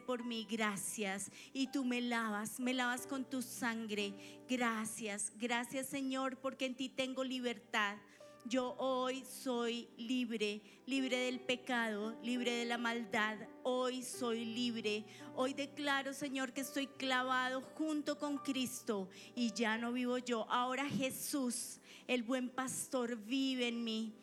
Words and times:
por 0.00 0.24
mí, 0.24 0.46
gracias. 0.50 1.30
Y 1.52 1.68
tú 1.68 1.84
me 1.84 2.00
lavas, 2.00 2.58
me 2.58 2.74
lavas 2.74 3.06
con 3.06 3.24
tu 3.24 3.40
sangre, 3.42 4.12
gracias. 4.48 5.32
Gracias 5.36 5.86
Señor, 5.86 6.38
porque 6.38 6.66
en 6.66 6.74
ti 6.74 6.88
tengo 6.88 7.22
libertad. 7.22 7.96
Yo 8.48 8.76
hoy 8.78 9.24
soy 9.24 9.88
libre, 9.96 10.60
libre 10.86 11.18
del 11.18 11.40
pecado, 11.40 12.16
libre 12.22 12.52
de 12.52 12.64
la 12.64 12.78
maldad. 12.78 13.38
Hoy 13.64 14.02
soy 14.02 14.44
libre. 14.44 15.04
Hoy 15.34 15.52
declaro, 15.52 16.12
Señor, 16.12 16.52
que 16.52 16.60
estoy 16.60 16.86
clavado 16.86 17.60
junto 17.60 18.18
con 18.18 18.38
Cristo 18.38 19.08
y 19.34 19.52
ya 19.52 19.78
no 19.78 19.92
vivo 19.92 20.18
yo. 20.18 20.46
Ahora 20.48 20.88
Jesús, 20.88 21.80
el 22.06 22.22
buen 22.22 22.48
pastor, 22.48 23.16
vive 23.16 23.66
en 23.66 23.82
mí. 23.82 24.14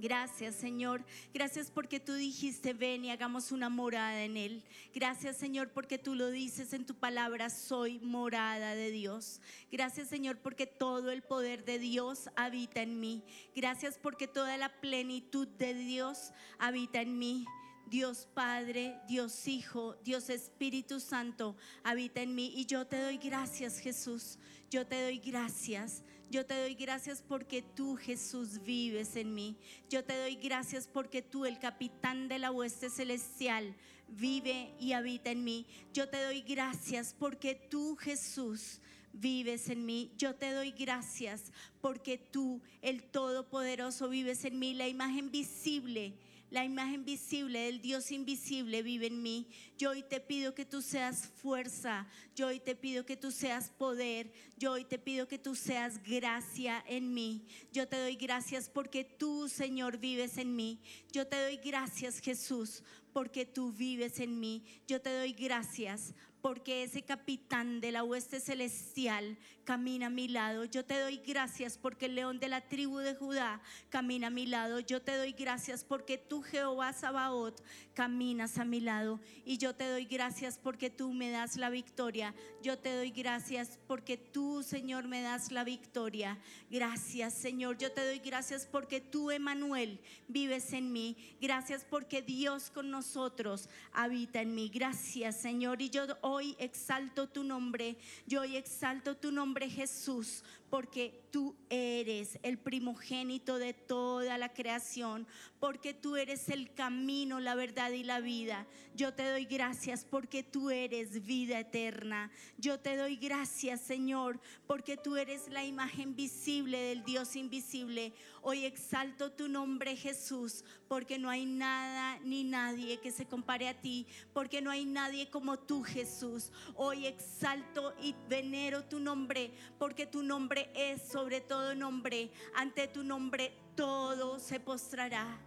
Gracias 0.00 0.54
Señor, 0.54 1.04
gracias 1.34 1.70
porque 1.70 1.98
tú 1.98 2.14
dijiste, 2.14 2.72
ven 2.72 3.04
y 3.04 3.10
hagamos 3.10 3.50
una 3.50 3.68
morada 3.68 4.22
en 4.22 4.36
Él. 4.36 4.62
Gracias 4.94 5.36
Señor 5.36 5.70
porque 5.70 5.98
tú 5.98 6.14
lo 6.14 6.30
dices 6.30 6.72
en 6.72 6.86
tu 6.86 6.94
palabra, 6.94 7.50
soy 7.50 7.98
morada 7.98 8.74
de 8.74 8.90
Dios. 8.90 9.40
Gracias 9.72 10.08
Señor 10.08 10.38
porque 10.38 10.66
todo 10.66 11.10
el 11.10 11.22
poder 11.22 11.64
de 11.64 11.78
Dios 11.78 12.30
habita 12.36 12.80
en 12.80 13.00
mí. 13.00 13.24
Gracias 13.56 13.98
porque 13.98 14.28
toda 14.28 14.56
la 14.56 14.68
plenitud 14.80 15.48
de 15.48 15.74
Dios 15.74 16.32
habita 16.58 17.00
en 17.00 17.18
mí. 17.18 17.44
Dios 17.88 18.28
Padre, 18.34 19.00
Dios 19.08 19.48
Hijo, 19.48 19.96
Dios 20.04 20.28
Espíritu 20.28 21.00
Santo 21.00 21.56
habita 21.82 22.20
en 22.20 22.34
mí 22.34 22.52
y 22.54 22.66
yo 22.66 22.86
te 22.86 23.00
doy 23.00 23.16
gracias 23.16 23.78
Jesús, 23.78 24.38
yo 24.70 24.86
te 24.86 25.02
doy 25.02 25.18
gracias, 25.18 26.02
yo 26.30 26.44
te 26.44 26.60
doy 26.60 26.74
gracias 26.74 27.22
porque 27.26 27.62
tú 27.62 27.96
Jesús 27.96 28.62
vives 28.62 29.16
en 29.16 29.34
mí, 29.34 29.56
yo 29.88 30.04
te 30.04 30.16
doy 30.16 30.36
gracias 30.36 30.86
porque 30.86 31.22
tú 31.22 31.46
el 31.46 31.58
capitán 31.58 32.28
de 32.28 32.38
la 32.38 32.50
hueste 32.50 32.90
celestial 32.90 33.74
vive 34.08 34.74
y 34.78 34.92
habita 34.92 35.30
en 35.30 35.44
mí, 35.44 35.66
yo 35.92 36.08
te 36.08 36.22
doy 36.22 36.42
gracias 36.42 37.14
porque 37.18 37.54
tú 37.54 37.96
Jesús 37.96 38.80
vives 39.12 39.68
en 39.68 39.84
mí. 39.84 40.12
Yo 40.16 40.34
te 40.34 40.52
doy 40.52 40.72
gracias 40.72 41.52
porque 41.80 42.18
tú, 42.18 42.60
el 42.82 43.02
Todopoderoso, 43.02 44.08
vives 44.08 44.44
en 44.44 44.58
mí, 44.58 44.74
la 44.74 44.88
imagen 44.88 45.30
visible 45.30 46.14
la 46.50 46.64
imagen 46.64 47.04
visible 47.04 47.60
del 47.60 47.80
Dios 47.80 48.10
invisible 48.10 48.82
vive 48.82 49.06
en 49.06 49.22
mí. 49.22 49.46
Yo 49.76 49.90
hoy 49.90 50.02
te 50.02 50.20
pido 50.20 50.54
que 50.54 50.64
tú 50.64 50.80
seas 50.80 51.28
fuerza. 51.36 52.06
Yo 52.34 52.48
hoy 52.48 52.60
te 52.60 52.74
pido 52.74 53.04
que 53.04 53.16
tú 53.16 53.30
seas 53.30 53.70
poder. 53.70 54.32
Yo 54.56 54.72
hoy 54.72 54.84
te 54.84 54.98
pido 54.98 55.28
que 55.28 55.38
tú 55.38 55.54
seas 55.54 56.02
gracia 56.02 56.82
en 56.86 57.12
mí. 57.12 57.46
Yo 57.72 57.86
te 57.86 58.00
doy 58.00 58.16
gracias 58.16 58.70
porque 58.70 59.04
tú, 59.04 59.48
Señor, 59.48 59.98
vives 59.98 60.38
en 60.38 60.56
mí. 60.56 60.80
Yo 61.12 61.26
te 61.26 61.40
doy 61.40 61.58
gracias, 61.58 62.20
Jesús, 62.20 62.82
porque 63.12 63.44
tú 63.44 63.72
vives 63.72 64.18
en 64.18 64.40
mí. 64.40 64.64
Yo 64.86 65.00
te 65.00 65.16
doy 65.16 65.32
gracias 65.32 66.14
porque 66.40 66.84
ese 66.84 67.02
capitán 67.02 67.80
de 67.80 67.92
la 67.92 68.04
hueste 68.04 68.40
celestial 68.40 69.36
camina 69.68 70.06
a 70.06 70.08
mi 70.08 70.28
lado. 70.28 70.64
Yo 70.64 70.82
te 70.82 70.98
doy 70.98 71.18
gracias 71.18 71.76
porque 71.76 72.06
el 72.06 72.14
león 72.14 72.40
de 72.40 72.48
la 72.48 72.62
tribu 72.62 73.00
de 73.00 73.14
Judá 73.14 73.60
camina 73.90 74.28
a 74.28 74.30
mi 74.30 74.46
lado. 74.46 74.80
Yo 74.80 75.02
te 75.02 75.14
doy 75.14 75.32
gracias 75.32 75.84
porque 75.84 76.16
tú, 76.16 76.40
Jehová 76.40 76.94
Sabaoth, 76.94 77.60
caminas 77.92 78.56
a 78.56 78.64
mi 78.64 78.80
lado. 78.80 79.20
Y 79.44 79.58
yo 79.58 79.74
te 79.74 79.86
doy 79.86 80.06
gracias 80.06 80.58
porque 80.58 80.88
tú 80.88 81.12
me 81.12 81.30
das 81.30 81.58
la 81.58 81.68
victoria. 81.68 82.34
Yo 82.62 82.78
te 82.78 82.96
doy 82.96 83.10
gracias 83.10 83.78
porque 83.86 84.16
tú, 84.16 84.62
Señor, 84.62 85.06
me 85.06 85.20
das 85.20 85.52
la 85.52 85.64
victoria. 85.64 86.38
Gracias, 86.70 87.34
Señor. 87.34 87.76
Yo 87.76 87.92
te 87.92 88.06
doy 88.06 88.20
gracias 88.20 88.64
porque 88.64 89.02
tú, 89.02 89.30
Emanuel, 89.30 90.00
vives 90.28 90.72
en 90.72 90.94
mí. 90.94 91.14
Gracias 91.42 91.84
porque 91.84 92.22
Dios 92.22 92.70
con 92.70 92.90
nosotros 92.90 93.68
habita 93.92 94.40
en 94.40 94.54
mí. 94.54 94.70
Gracias, 94.72 95.42
Señor. 95.42 95.82
Y 95.82 95.90
yo 95.90 96.06
hoy 96.22 96.56
exalto 96.58 97.28
tu 97.28 97.44
nombre, 97.44 97.98
yo 98.26 98.40
hoy 98.40 98.56
exalto 98.56 99.14
tu 99.14 99.30
nombre 99.30 99.57
Jesús, 99.66 100.44
porque 100.70 101.22
tú 101.30 101.56
eres 101.70 102.38
el 102.42 102.58
primogénito 102.58 103.58
de 103.58 103.74
toda 103.74 104.38
la 104.38 104.52
creación, 104.52 105.26
porque 105.60 105.94
tú 105.94 106.16
eres 106.16 106.48
el 106.48 106.72
camino, 106.74 107.40
la 107.40 107.54
verdad 107.54 107.90
y 107.90 108.02
la 108.02 108.20
vida. 108.20 108.66
Yo 108.94 109.14
te 109.14 109.28
doy 109.28 109.44
gracias 109.44 110.04
porque 110.04 110.42
tú 110.42 110.70
eres 110.70 111.24
vida 111.24 111.58
eterna. 111.58 112.30
Yo 112.56 112.80
te 112.80 112.96
doy 112.96 113.16
gracias, 113.16 113.80
Señor, 113.80 114.40
porque 114.66 114.96
tú 114.96 115.16
eres 115.16 115.48
la 115.48 115.64
imagen 115.64 116.14
visible 116.14 116.78
del 116.78 117.04
Dios 117.04 117.36
invisible. 117.36 118.12
Hoy 118.42 118.64
exalto 118.64 119.32
tu 119.32 119.48
nombre, 119.48 119.96
Jesús, 119.96 120.64
porque 120.86 121.18
no 121.18 121.28
hay 121.28 121.44
nada 121.44 122.18
ni 122.20 122.44
nadie 122.44 122.98
que 123.00 123.10
se 123.10 123.26
compare 123.26 123.68
a 123.68 123.80
ti, 123.80 124.06
porque 124.32 124.62
no 124.62 124.70
hay 124.70 124.84
nadie 124.84 125.28
como 125.28 125.58
tú, 125.58 125.82
Jesús. 125.82 126.50
Hoy 126.74 127.06
exalto 127.06 127.94
y 128.02 128.14
venero 128.28 128.84
tu 128.84 128.98
nombre, 128.98 129.50
porque 129.78 130.06
tu 130.06 130.22
nombre 130.22 130.57
es 130.74 131.02
sobre 131.02 131.40
todo 131.40 131.74
nombre. 131.74 132.30
Ante 132.54 132.88
tu 132.88 133.02
nombre 133.02 133.52
todo 133.74 134.38
se 134.38 134.60
postrará, 134.60 135.38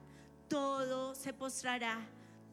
todo 0.47 1.15
se 1.15 1.33
postrará, 1.33 1.99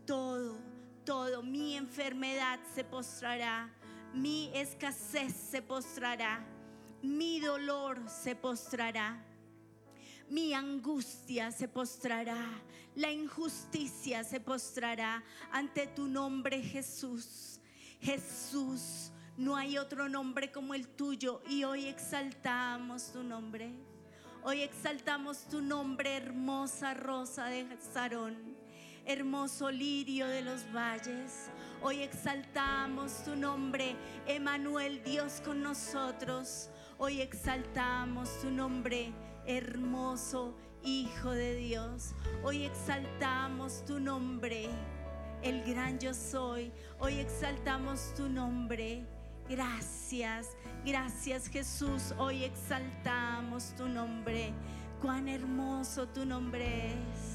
todo, 0.07 0.59
todo. 1.05 1.43
Mi 1.43 1.77
enfermedad 1.77 2.59
se 2.75 2.85
postrará, 2.85 3.73
mi 4.15 4.51
escasez 4.55 5.35
se 5.35 5.63
postrará, 5.63 6.45
mi 7.03 7.41
dolor 7.41 7.99
se 8.09 8.35
postrará. 8.35 9.25
Mi 10.31 10.53
angustia 10.53 11.51
se 11.51 11.69
postrará, 11.69 12.37
la 12.95 13.11
injusticia 13.11 14.25
se 14.25 14.41
postrará 14.41 15.25
ante 15.51 15.87
tu 15.87 16.07
nombre 16.07 16.63
Jesús. 16.63 17.61
Jesús, 18.01 19.11
no 19.39 19.55
hay 19.55 19.79
otro 19.79 20.09
nombre 20.09 20.51
como 20.51 20.75
el 20.75 20.89
tuyo 20.89 21.41
y 21.49 21.63
hoy 21.63 21.87
exaltamos 21.87 23.13
tu 23.13 23.23
nombre. 23.23 23.71
Hoy 24.43 24.63
exaltamos 24.63 25.49
tu 25.49 25.63
nombre, 25.63 26.17
hermosa 26.17 26.93
rosa 26.93 27.47
de 27.47 27.65
Sarón, 27.93 28.35
hermoso 29.07 29.71
lirio 29.71 30.27
de 30.27 30.43
los 30.43 30.65
valles. 30.75 31.51
Hoy 31.81 32.01
exaltamos 32.03 33.23
tu 33.23 33.37
nombre, 33.37 33.95
Emanuel, 34.27 35.05
Dios 35.05 35.41
con 35.45 35.63
nosotros. 35.63 36.69
Hoy 36.99 37.21
exaltamos 37.21 38.41
tu 38.41 38.51
nombre, 38.51 39.13
hermoso 39.47 40.57
Hijo 40.83 41.31
de 41.31 41.55
Dios. 41.55 42.13
Hoy 42.43 42.65
exaltamos 42.65 43.85
tu 43.85 44.01
nombre, 44.01 44.69
el 45.43 45.63
gran 45.63 46.01
yo 46.01 46.13
soy. 46.13 46.73
Hoy 46.99 47.21
exaltamos 47.21 48.13
tu 48.17 48.29
nombre 48.29 49.07
Gracias, 49.49 50.57
gracias 50.85 51.49
Jesús. 51.49 52.15
Hoy 52.19 52.45
exaltamos 52.45 53.75
tu 53.77 53.89
nombre. 53.89 54.53
Cuán 55.01 55.27
hermoso 55.27 56.07
tu 56.09 56.27
nombre 56.27 56.89
es. 56.89 57.28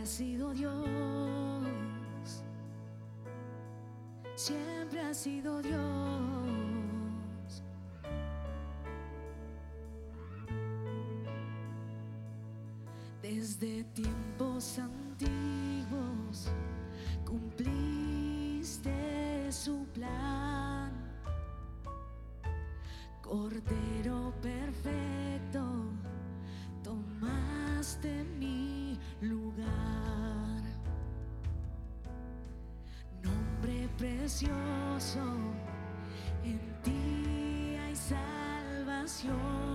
Ha 0.00 0.06
sido 0.06 0.54
Dios, 0.54 0.74
siempre 4.36 5.00
ha 5.00 5.12
sido 5.12 5.60
Dios. 5.60 5.78
Desde 13.20 13.84
tiempos 13.94 14.78
antiguos 14.78 16.48
cumpliste 17.26 18.92
su 19.50 19.84
plan. 19.92 20.92
Cordero 23.20 24.32
perfecto, 24.40 25.60
tomaste 26.82 28.24
mi 28.38 28.77
lugar. 29.20 30.62
Nombre 33.22 33.88
precioso, 33.96 35.20
en 36.44 36.60
ti 36.82 37.76
hay 37.76 37.96
salvación. 37.96 39.67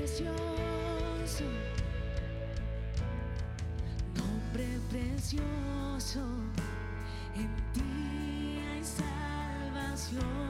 Precioso, 0.00 1.44
nombre 4.14 4.66
precioso, 4.88 6.20
en 7.36 7.50
ti 7.74 8.62
hay 8.72 8.82
salvación. 8.82 10.49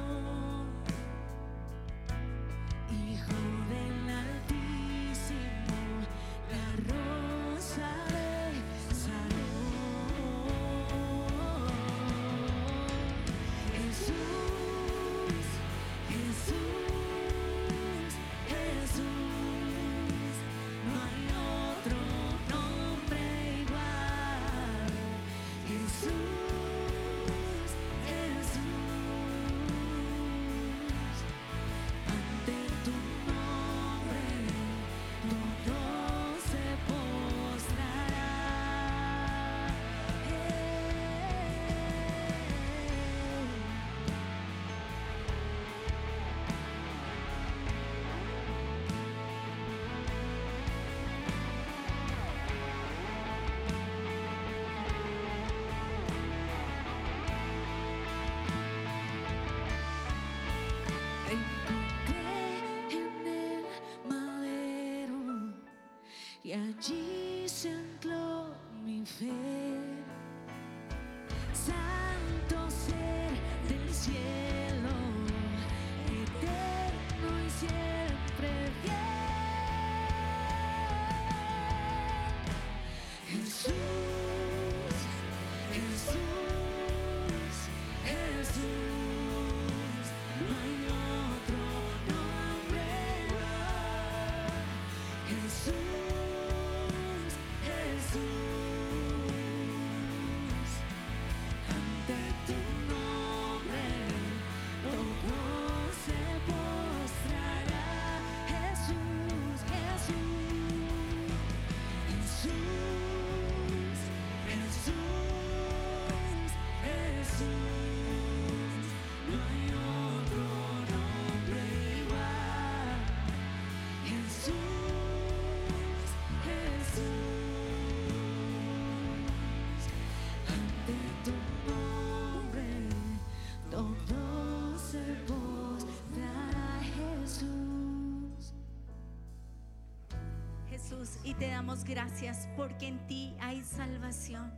Te 141.40 141.48
damos 141.48 141.84
gracias 141.84 142.46
porque 142.54 142.86
en 142.86 143.06
ti 143.06 143.34
hay 143.40 143.64
salvación. 143.64 144.52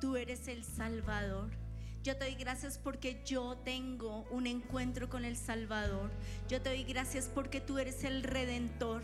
Tú 0.00 0.16
eres 0.16 0.48
el 0.48 0.64
Salvador. 0.64 1.52
Yo 2.02 2.16
te 2.16 2.24
doy 2.24 2.34
gracias 2.34 2.76
porque 2.76 3.22
yo 3.24 3.56
tengo 3.58 4.26
un 4.32 4.48
encuentro 4.48 5.08
con 5.08 5.24
el 5.24 5.36
Salvador. 5.36 6.10
Yo 6.48 6.60
te 6.60 6.70
doy 6.70 6.82
gracias 6.82 7.30
porque 7.32 7.60
tú 7.60 7.78
eres 7.78 8.02
el 8.02 8.24
Redentor. 8.24 9.02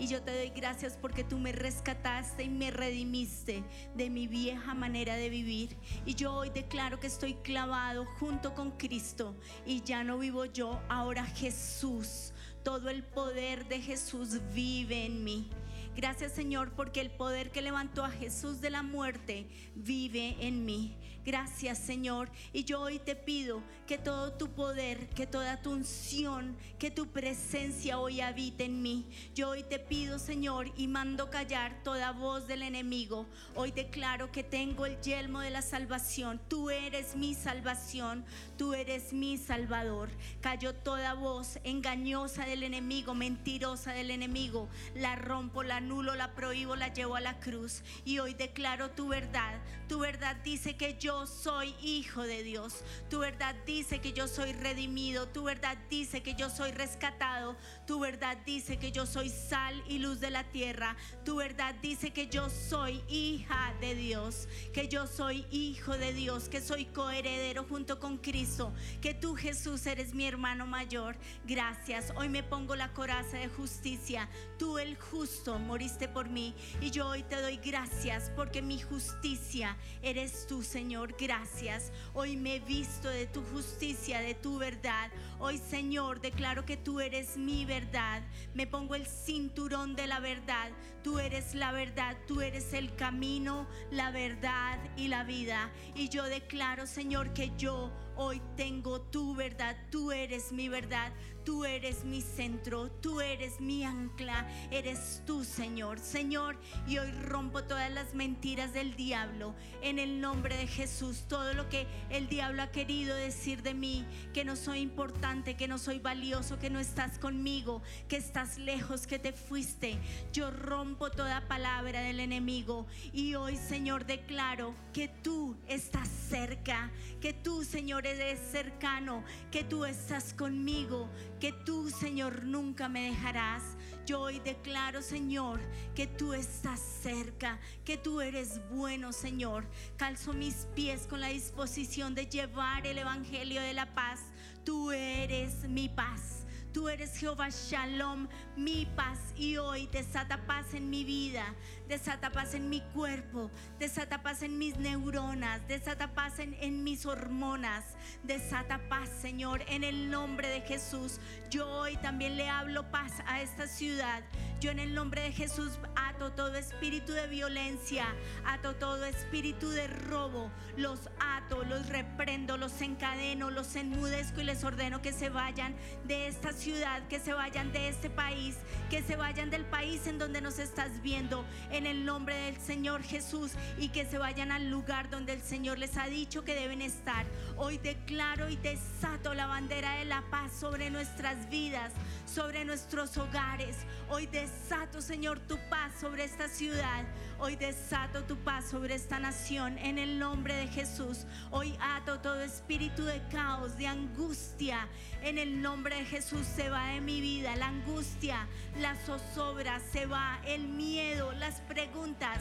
Y 0.00 0.08
yo 0.08 0.22
te 0.22 0.36
doy 0.36 0.50
gracias 0.50 0.98
porque 1.00 1.22
tú 1.22 1.38
me 1.38 1.52
rescataste 1.52 2.42
y 2.42 2.48
me 2.48 2.72
redimiste 2.72 3.62
de 3.94 4.10
mi 4.10 4.26
vieja 4.26 4.74
manera 4.74 5.14
de 5.14 5.30
vivir. 5.30 5.76
Y 6.04 6.16
yo 6.16 6.34
hoy 6.34 6.50
declaro 6.50 6.98
que 6.98 7.06
estoy 7.06 7.34
clavado 7.34 8.06
junto 8.18 8.56
con 8.56 8.72
Cristo. 8.72 9.36
Y 9.64 9.82
ya 9.82 10.02
no 10.02 10.18
vivo 10.18 10.46
yo, 10.46 10.82
ahora 10.88 11.24
Jesús. 11.26 12.32
Todo 12.64 12.88
el 12.88 13.04
poder 13.04 13.68
de 13.68 13.80
Jesús 13.80 14.40
vive 14.52 15.06
en 15.06 15.22
mí. 15.22 15.48
Gracias 15.94 16.32
Señor 16.32 16.72
porque 16.72 17.00
el 17.00 17.10
poder 17.10 17.50
que 17.50 17.60
levantó 17.60 18.04
a 18.04 18.10
Jesús 18.10 18.60
de 18.60 18.70
la 18.70 18.82
muerte 18.82 19.46
vive 19.74 20.36
en 20.40 20.64
mí. 20.64 20.96
Gracias 21.24 21.78
Señor. 21.78 22.30
Y 22.52 22.64
yo 22.64 22.80
hoy 22.80 22.98
te 22.98 23.14
pido 23.14 23.62
que 23.86 23.96
todo 23.96 24.32
tu 24.32 24.50
poder, 24.50 25.08
que 25.10 25.26
toda 25.26 25.62
tu 25.62 25.70
unción, 25.70 26.56
que 26.78 26.90
tu 26.90 27.06
presencia 27.06 27.98
hoy 27.98 28.20
habite 28.20 28.64
en 28.64 28.82
mí. 28.82 29.06
Yo 29.34 29.50
hoy 29.50 29.62
te 29.62 29.78
pido 29.78 30.18
Señor 30.18 30.72
y 30.76 30.88
mando 30.88 31.30
callar 31.30 31.82
toda 31.84 32.10
voz 32.10 32.48
del 32.48 32.62
enemigo. 32.62 33.26
Hoy 33.54 33.70
declaro 33.70 34.32
que 34.32 34.42
tengo 34.42 34.84
el 34.86 35.00
yelmo 35.00 35.40
de 35.40 35.50
la 35.50 35.62
salvación. 35.62 36.40
Tú 36.48 36.70
eres 36.70 37.14
mi 37.14 37.34
salvación. 37.34 38.24
Tú 38.58 38.74
eres 38.74 39.12
mi 39.12 39.38
salvador. 39.38 40.08
Cayó 40.40 40.74
toda 40.74 41.14
voz 41.14 41.58
engañosa 41.62 42.44
del 42.44 42.64
enemigo, 42.64 43.14
mentirosa 43.14 43.92
del 43.92 44.10
enemigo. 44.10 44.68
La 44.94 45.14
rompo, 45.16 45.62
la 45.62 45.76
anulo, 45.76 46.14
la 46.16 46.34
prohíbo, 46.34 46.74
la 46.74 46.92
llevo 46.92 47.14
a 47.14 47.20
la 47.20 47.38
cruz. 47.38 47.82
Y 48.04 48.18
hoy 48.18 48.34
declaro 48.34 48.90
tu 48.90 49.08
verdad. 49.08 49.60
Tu 49.88 49.98
verdad 49.98 50.36
dice 50.42 50.76
que 50.76 50.96
yo 50.98 51.11
soy 51.26 51.74
hijo 51.82 52.22
de 52.22 52.42
Dios. 52.42 52.82
Tu 53.08 53.18
verdad 53.18 53.54
dice 53.66 54.00
que 54.00 54.12
yo 54.12 54.28
soy 54.28 54.52
redimido. 54.52 55.28
Tu 55.28 55.44
verdad 55.44 55.76
dice 55.88 56.22
que 56.22 56.34
yo 56.34 56.50
soy 56.50 56.72
rescatado. 56.72 57.56
Tu 57.86 57.98
verdad 58.00 58.36
dice 58.44 58.78
que 58.78 58.92
yo 58.92 59.06
soy 59.06 59.28
sal 59.28 59.82
y 59.88 59.98
luz 59.98 60.20
de 60.20 60.30
la 60.30 60.44
tierra. 60.44 60.96
Tu 61.24 61.36
verdad 61.36 61.74
dice 61.82 62.10
que 62.12 62.28
yo 62.28 62.48
soy 62.50 63.02
hija 63.08 63.74
de 63.80 63.94
Dios. 63.94 64.48
Que 64.72 64.88
yo 64.88 65.06
soy 65.06 65.46
hijo 65.50 65.96
de 65.96 66.12
Dios. 66.12 66.48
Que 66.48 66.60
soy 66.60 66.86
coheredero 66.86 67.64
junto 67.64 67.98
con 67.98 68.18
Cristo. 68.18 68.72
Que 69.00 69.14
tú 69.14 69.34
Jesús 69.34 69.86
eres 69.86 70.14
mi 70.14 70.26
hermano 70.26 70.66
mayor. 70.66 71.16
Gracias. 71.44 72.12
Hoy 72.16 72.28
me 72.28 72.42
pongo 72.42 72.76
la 72.76 72.92
coraza 72.92 73.38
de 73.38 73.48
justicia. 73.48 74.28
Tú 74.58 74.78
el 74.78 74.96
justo 74.96 75.58
moriste 75.58 76.08
por 76.08 76.28
mí. 76.28 76.54
Y 76.80 76.90
yo 76.90 77.08
hoy 77.08 77.22
te 77.22 77.40
doy 77.40 77.58
gracias 77.58 78.30
porque 78.34 78.62
mi 78.62 78.80
justicia 78.80 79.76
eres 80.02 80.46
tú, 80.46 80.62
Señor. 80.62 81.01
Gracias. 81.10 81.90
Hoy 82.14 82.36
me 82.36 82.56
he 82.56 82.60
visto 82.60 83.08
de 83.08 83.26
tu 83.26 83.42
justicia, 83.42 84.20
de 84.20 84.34
tu 84.34 84.58
verdad. 84.58 85.10
Hoy, 85.40 85.58
Señor, 85.58 86.20
declaro 86.20 86.64
que 86.64 86.76
tú 86.76 87.00
eres 87.00 87.36
mi 87.36 87.64
verdad. 87.64 88.22
Me 88.54 88.66
pongo 88.66 88.94
el 88.94 89.06
cinturón 89.06 89.96
de 89.96 90.06
la 90.06 90.20
verdad. 90.20 90.70
Tú 91.02 91.18
eres 91.18 91.54
la 91.54 91.72
verdad. 91.72 92.16
Tú 92.26 92.40
eres 92.40 92.72
el 92.72 92.94
camino, 92.94 93.66
la 93.90 94.10
verdad 94.10 94.78
y 94.96 95.08
la 95.08 95.24
vida. 95.24 95.70
Y 95.94 96.08
yo 96.08 96.24
declaro, 96.24 96.86
Señor, 96.86 97.32
que 97.32 97.50
yo 97.56 97.90
hoy 98.16 98.40
tengo 98.56 99.00
tu 99.00 99.34
verdad. 99.34 99.76
Tú 99.90 100.12
eres 100.12 100.52
mi 100.52 100.68
verdad. 100.68 101.12
Tú 101.44 101.64
eres 101.64 102.04
mi 102.04 102.20
centro, 102.20 102.90
tú 102.90 103.20
eres 103.20 103.60
mi 103.60 103.84
ancla, 103.84 104.48
eres 104.70 105.22
tú, 105.26 105.44
Señor. 105.44 105.98
Señor, 105.98 106.56
y 106.86 106.98
hoy 106.98 107.10
rompo 107.10 107.64
todas 107.64 107.90
las 107.90 108.14
mentiras 108.14 108.72
del 108.72 108.94
diablo 108.94 109.54
en 109.82 109.98
el 109.98 110.20
nombre 110.20 110.56
de 110.56 110.66
Jesús. 110.66 111.24
Todo 111.28 111.52
lo 111.54 111.68
que 111.68 111.86
el 112.10 112.28
diablo 112.28 112.62
ha 112.62 112.70
querido 112.70 113.16
decir 113.16 113.62
de 113.62 113.74
mí, 113.74 114.06
que 114.32 114.44
no 114.44 114.54
soy 114.54 114.80
importante, 114.80 115.56
que 115.56 115.66
no 115.66 115.78
soy 115.78 115.98
valioso, 115.98 116.58
que 116.58 116.70
no 116.70 116.78
estás 116.78 117.18
conmigo, 117.18 117.82
que 118.08 118.16
estás 118.16 118.58
lejos, 118.58 119.06
que 119.06 119.18
te 119.18 119.32
fuiste. 119.32 119.98
Yo 120.32 120.50
rompo 120.50 121.10
toda 121.10 121.48
palabra 121.48 122.02
del 122.02 122.20
enemigo 122.20 122.86
y 123.12 123.34
hoy, 123.34 123.56
Señor, 123.56 124.06
declaro 124.06 124.74
que 124.92 125.08
tú 125.08 125.56
estás 125.66 126.08
cerca, 126.08 126.90
que 127.20 127.32
tú, 127.32 127.64
Señor, 127.64 128.06
eres 128.06 128.38
cercano, 128.50 129.24
que 129.50 129.64
tú 129.64 129.84
estás 129.84 130.32
conmigo 130.34 131.10
que 131.42 131.52
tú, 131.52 131.90
Señor, 131.90 132.44
nunca 132.44 132.88
me 132.88 133.10
dejarás. 133.10 133.64
Yo 134.06 134.20
hoy 134.20 134.38
declaro, 134.38 135.02
Señor, 135.02 135.60
que 135.92 136.06
tú 136.06 136.34
estás 136.34 136.78
cerca, 136.78 137.58
que 137.84 137.96
tú 137.96 138.20
eres 138.20 138.60
bueno, 138.70 139.12
Señor. 139.12 139.66
Calzo 139.96 140.34
mis 140.34 140.68
pies 140.76 141.08
con 141.08 141.20
la 141.20 141.26
disposición 141.26 142.14
de 142.14 142.26
llevar 142.26 142.86
el 142.86 142.96
Evangelio 142.96 143.60
de 143.60 143.74
la 143.74 143.92
paz. 143.92 144.20
Tú 144.64 144.92
eres 144.92 145.68
mi 145.68 145.88
paz. 145.88 146.41
Tú 146.72 146.88
eres 146.88 147.18
Jehová 147.18 147.50
Shalom, 147.50 148.28
mi 148.56 148.86
paz. 148.96 149.18
Y 149.36 149.58
hoy 149.58 149.88
desata 149.92 150.46
paz 150.46 150.72
en 150.72 150.88
mi 150.88 151.04
vida, 151.04 151.44
desata 151.86 152.30
paz 152.30 152.54
en 152.54 152.70
mi 152.70 152.80
cuerpo, 152.94 153.50
desata 153.78 154.22
paz 154.22 154.42
en 154.42 154.56
mis 154.58 154.76
neuronas, 154.78 155.66
desata 155.68 156.14
paz 156.14 156.38
en, 156.38 156.54
en 156.60 156.82
mis 156.82 157.04
hormonas, 157.04 157.84
desata 158.22 158.80
paz, 158.88 159.10
Señor, 159.20 159.62
en 159.68 159.84
el 159.84 160.10
nombre 160.10 160.48
de 160.48 160.62
Jesús. 160.62 161.18
Yo 161.50 161.68
hoy 161.68 161.96
también 161.96 162.36
le 162.36 162.48
hablo 162.48 162.90
paz 162.90 163.12
a 163.26 163.42
esta 163.42 163.66
ciudad. 163.66 164.22
Yo 164.60 164.70
en 164.70 164.78
el 164.78 164.94
nombre 164.94 165.22
de 165.22 165.32
Jesús 165.32 165.78
ato 166.22 166.34
todo 166.34 166.54
espíritu 166.54 167.12
de 167.14 167.26
violencia, 167.26 168.06
ato 168.44 168.76
todo 168.76 169.04
espíritu 169.04 169.70
de 169.70 169.88
robo, 169.88 170.52
los 170.76 171.00
ato, 171.18 171.64
los 171.64 171.88
reprendo, 171.88 172.56
los 172.56 172.80
encadeno, 172.80 173.50
los 173.50 173.74
enmudezco 173.74 174.40
y 174.40 174.44
les 174.44 174.62
ordeno 174.62 175.02
que 175.02 175.12
se 175.12 175.30
vayan 175.30 175.74
de 176.04 176.28
esta 176.28 176.52
ciudad, 176.52 177.02
que 177.08 177.18
se 177.18 177.32
vayan 177.32 177.72
de 177.72 177.88
este 177.88 178.08
país, 178.08 178.56
que 178.88 179.02
se 179.02 179.16
vayan 179.16 179.50
del 179.50 179.64
país 179.64 180.06
en 180.06 180.18
donde 180.18 180.40
nos 180.40 180.60
estás 180.60 181.02
viendo, 181.02 181.44
en 181.72 181.86
el 181.86 182.04
nombre 182.04 182.36
del 182.36 182.56
Señor 182.58 183.02
Jesús, 183.02 183.50
y 183.76 183.88
que 183.88 184.06
se 184.06 184.18
vayan 184.18 184.52
al 184.52 184.70
lugar 184.70 185.10
donde 185.10 185.32
el 185.32 185.42
Señor 185.42 185.78
les 185.80 185.96
ha 185.96 186.06
dicho 186.06 186.44
que 186.44 186.54
deben 186.54 186.82
estar. 186.82 187.26
Hoy 187.56 187.78
declaro 187.78 188.48
y 188.48 188.54
desato 188.56 189.34
la 189.34 189.46
bandera 189.46 189.96
de 189.96 190.04
la 190.04 190.22
paz 190.30 190.52
sobre 190.52 190.88
nuestras 190.88 191.50
vidas, 191.50 191.92
sobre 192.26 192.64
nuestros 192.64 193.16
hogares. 193.16 193.76
Hoy 194.08 194.26
desato, 194.26 195.02
Señor, 195.02 195.40
tu 195.40 195.58
paz 195.68 195.92
sobre 196.00 196.11
esta 196.20 196.48
ciudad. 196.48 197.04
Hoy 197.38 197.56
desato 197.56 198.22
tu 198.24 198.36
paz 198.36 198.66
sobre 198.70 198.94
esta 198.94 199.18
nación 199.18 199.78
en 199.78 199.98
el 199.98 200.18
nombre 200.18 200.54
de 200.54 200.68
Jesús. 200.68 201.24
Hoy 201.50 201.76
ato 201.80 202.20
todo 202.20 202.40
espíritu 202.42 203.04
de 203.04 203.20
caos, 203.30 203.76
de 203.76 203.86
angustia. 203.86 204.86
En 205.22 205.38
el 205.38 205.62
nombre 205.62 205.96
de 205.96 206.04
Jesús 206.04 206.46
se 206.46 206.68
va 206.68 206.88
de 206.88 207.00
mi 207.00 207.20
vida 207.20 207.56
la 207.56 207.68
angustia, 207.68 208.46
la 208.78 208.94
zozobra, 209.06 209.80
se 209.80 210.06
va 210.06 210.40
el 210.44 210.68
miedo, 210.68 211.32
las 211.32 211.60
preguntas 211.62 212.38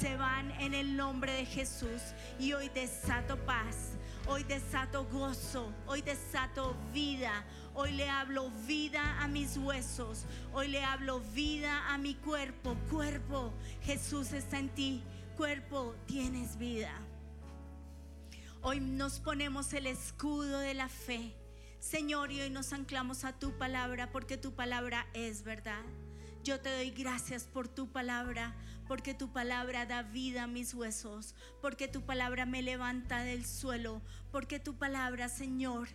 se 0.00 0.16
van 0.16 0.50
en 0.60 0.74
el 0.74 0.96
nombre 0.96 1.32
de 1.32 1.46
Jesús. 1.46 2.02
Y 2.38 2.52
hoy 2.52 2.68
desato 2.70 3.36
paz. 3.46 3.92
Hoy 4.28 4.44
desato 4.44 5.04
gozo, 5.06 5.72
hoy 5.86 6.00
desato 6.00 6.76
vida, 6.92 7.44
hoy 7.74 7.92
le 7.92 8.08
hablo 8.08 8.50
vida 8.66 9.20
a 9.22 9.28
mis 9.28 9.56
huesos, 9.56 10.24
hoy 10.52 10.68
le 10.68 10.84
hablo 10.84 11.20
vida 11.20 11.92
a 11.92 11.98
mi 11.98 12.14
cuerpo. 12.14 12.76
Cuerpo, 12.90 13.52
Jesús 13.82 14.32
está 14.32 14.58
en 14.58 14.68
ti, 14.70 15.02
cuerpo, 15.36 15.94
tienes 16.06 16.58
vida. 16.58 16.92
Hoy 18.60 18.80
nos 18.80 19.20
ponemos 19.20 19.72
el 19.72 19.86
escudo 19.86 20.58
de 20.58 20.74
la 20.74 20.88
fe, 20.88 21.34
Señor, 21.80 22.30
y 22.30 22.40
hoy 22.40 22.50
nos 22.50 22.72
anclamos 22.72 23.24
a 23.24 23.32
tu 23.32 23.58
palabra 23.58 24.12
porque 24.12 24.36
tu 24.36 24.54
palabra 24.54 25.06
es 25.14 25.42
verdad. 25.42 25.82
Yo 26.44 26.60
te 26.60 26.74
doy 26.74 26.90
gracias 26.90 27.44
por 27.44 27.68
tu 27.68 27.90
palabra, 27.90 28.54
porque 28.88 29.14
tu 29.14 29.32
palabra 29.32 29.86
da 29.86 30.02
vida 30.02 30.44
a 30.44 30.46
mis 30.48 30.74
huesos, 30.74 31.34
porque 31.60 31.86
tu 31.86 32.02
palabra 32.02 32.46
me 32.46 32.62
levanta 32.62 33.22
del 33.22 33.46
suelo, 33.46 34.02
porque 34.32 34.58
tu 34.58 34.76
palabra, 34.76 35.28
Señor, 35.28 35.88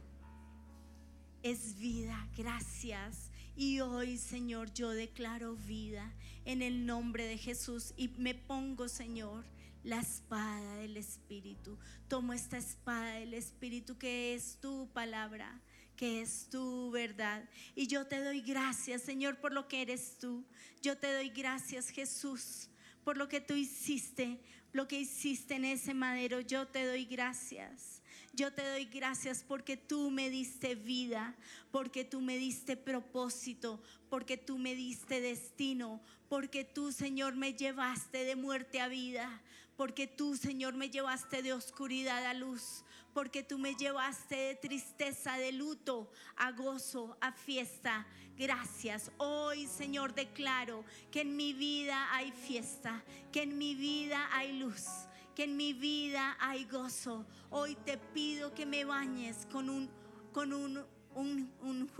es 1.52 1.78
vida. 1.78 2.28
Gracias. 2.36 3.30
Y 3.56 3.80
hoy, 3.80 4.18
Señor, 4.18 4.74
yo 4.74 4.90
declaro 4.90 5.56
vida 5.56 6.14
en 6.46 6.62
el 6.62 6.86
nombre 6.86 7.26
de 7.26 7.38
Jesús 7.38 7.94
y 7.98 8.10
me 8.18 8.36
pongo, 8.36 8.88
Señor, 8.88 9.46
la 9.84 10.00
espada 10.00 10.76
del 10.76 10.98
Espíritu. 10.98 11.78
Tomo 12.08 12.34
esta 12.34 12.58
espada 12.58 13.14
del 13.14 13.34
Espíritu 13.34 13.98
que 13.98 14.36
es 14.36 14.58
tu 14.60 14.90
palabra, 14.94 15.62
que 15.96 16.22
es 16.22 16.50
tu 16.50 16.92
verdad. 16.92 17.50
Y 17.76 17.88
yo 17.88 18.06
te 18.06 18.24
doy 18.24 18.42
gracias, 18.42 19.02
Señor, 19.02 19.40
por 19.40 19.54
lo 19.54 19.68
que 19.68 19.82
eres 19.82 20.18
tú. 20.20 20.46
Yo 20.82 20.98
te 20.98 21.12
doy 21.14 21.30
gracias, 21.30 21.90
Jesús, 21.90 22.70
por 23.04 23.18
lo 23.18 23.28
que 23.28 23.42
tú 23.42 23.54
hiciste, 23.54 24.40
lo 24.74 24.88
que 24.88 25.00
hiciste 25.00 25.56
en 25.56 25.66
ese 25.66 25.94
madero. 25.94 26.42
Yo 26.42 26.68
te 26.68 26.86
doy 26.86 27.06
gracias. 27.06 27.97
Yo 28.38 28.54
te 28.54 28.64
doy 28.70 28.86
gracias 28.86 29.44
porque 29.44 29.78
tú 29.78 30.12
me 30.12 30.30
diste 30.30 30.76
vida, 30.76 31.34
porque 31.72 32.06
tú 32.06 32.22
me 32.22 32.38
diste 32.38 32.78
propósito, 32.78 33.82
porque 34.12 34.38
tú 34.38 34.60
me 34.60 34.76
diste 34.76 35.22
destino, 35.22 36.00
porque 36.30 36.64
tú, 36.64 36.92
Señor, 36.92 37.36
me 37.36 37.56
llevaste 37.56 38.26
de 38.26 38.36
muerte 38.36 38.80
a 38.80 38.90
vida, 38.90 39.42
porque 39.76 40.06
tú, 40.06 40.38
Señor, 40.38 40.76
me 40.76 40.92
llevaste 40.92 41.42
de 41.42 41.54
oscuridad 41.54 42.28
a 42.28 42.36
luz, 42.36 42.84
porque 43.12 43.42
tú 43.42 43.58
me 43.58 43.74
llevaste 43.74 44.36
de 44.36 44.54
tristeza, 44.54 45.40
de 45.40 45.52
luto, 45.52 46.12
a 46.36 46.52
gozo, 46.52 47.18
a 47.20 47.32
fiesta. 47.32 48.06
Gracias. 48.38 49.12
Hoy, 49.18 49.66
Señor, 49.66 50.14
declaro 50.14 50.86
que 51.10 51.22
en 51.22 51.36
mi 51.36 51.54
vida 51.54 52.14
hay 52.14 52.32
fiesta, 52.32 53.04
que 53.32 53.42
en 53.42 53.58
mi 53.58 53.74
vida 53.74 54.30
hay 54.32 54.60
luz 54.60 55.07
que 55.38 55.44
en 55.44 55.56
mi 55.56 55.74
vida 55.74 56.36
hay 56.40 56.66
gozo. 56.66 57.24
Hoy 57.52 57.76
te 57.86 57.96
pido 57.96 58.56
que 58.56 58.66
me 58.66 58.86
bañes 58.86 59.46
con 59.52 59.70
un, 59.70 59.88
con 60.34 60.52
un, 60.52 60.84
un, 61.14 61.54
un, 61.62 61.92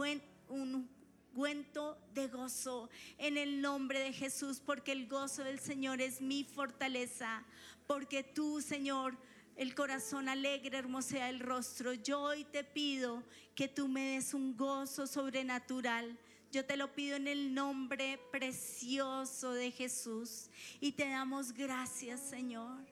un 0.50 0.90
ungüento 1.36 2.00
de 2.16 2.30
gozo 2.30 2.90
en 3.20 3.38
el 3.38 3.62
nombre 3.62 4.00
de 4.00 4.12
Jesús, 4.12 4.60
porque 4.60 4.92
el 4.92 5.08
gozo 5.08 5.44
del 5.44 5.60
Señor 5.60 6.02
es 6.02 6.20
mi 6.20 6.46
fortaleza, 6.46 7.44
porque 7.86 8.24
tú, 8.24 8.60
Señor, 8.60 9.16
el 9.56 9.76
corazón 9.76 10.30
alegre 10.30 10.76
hermosea 10.76 11.30
el 11.30 11.40
rostro. 11.40 11.94
Yo 11.94 12.20
hoy 12.20 12.44
te 12.44 12.64
pido 12.64 13.22
que 13.54 13.68
tú 13.68 13.88
me 13.88 14.14
des 14.14 14.34
un 14.34 14.58
gozo 14.58 15.06
sobrenatural. 15.06 16.18
Yo 16.52 16.66
te 16.66 16.76
lo 16.76 16.92
pido 16.92 17.18
en 17.18 17.28
el 17.28 17.54
nombre 17.54 18.20
precioso 18.32 19.52
de 19.52 19.70
Jesús. 19.70 20.50
Y 20.80 20.94
te 20.94 21.08
damos 21.08 21.52
gracias, 21.52 22.20
Señor. 22.20 22.87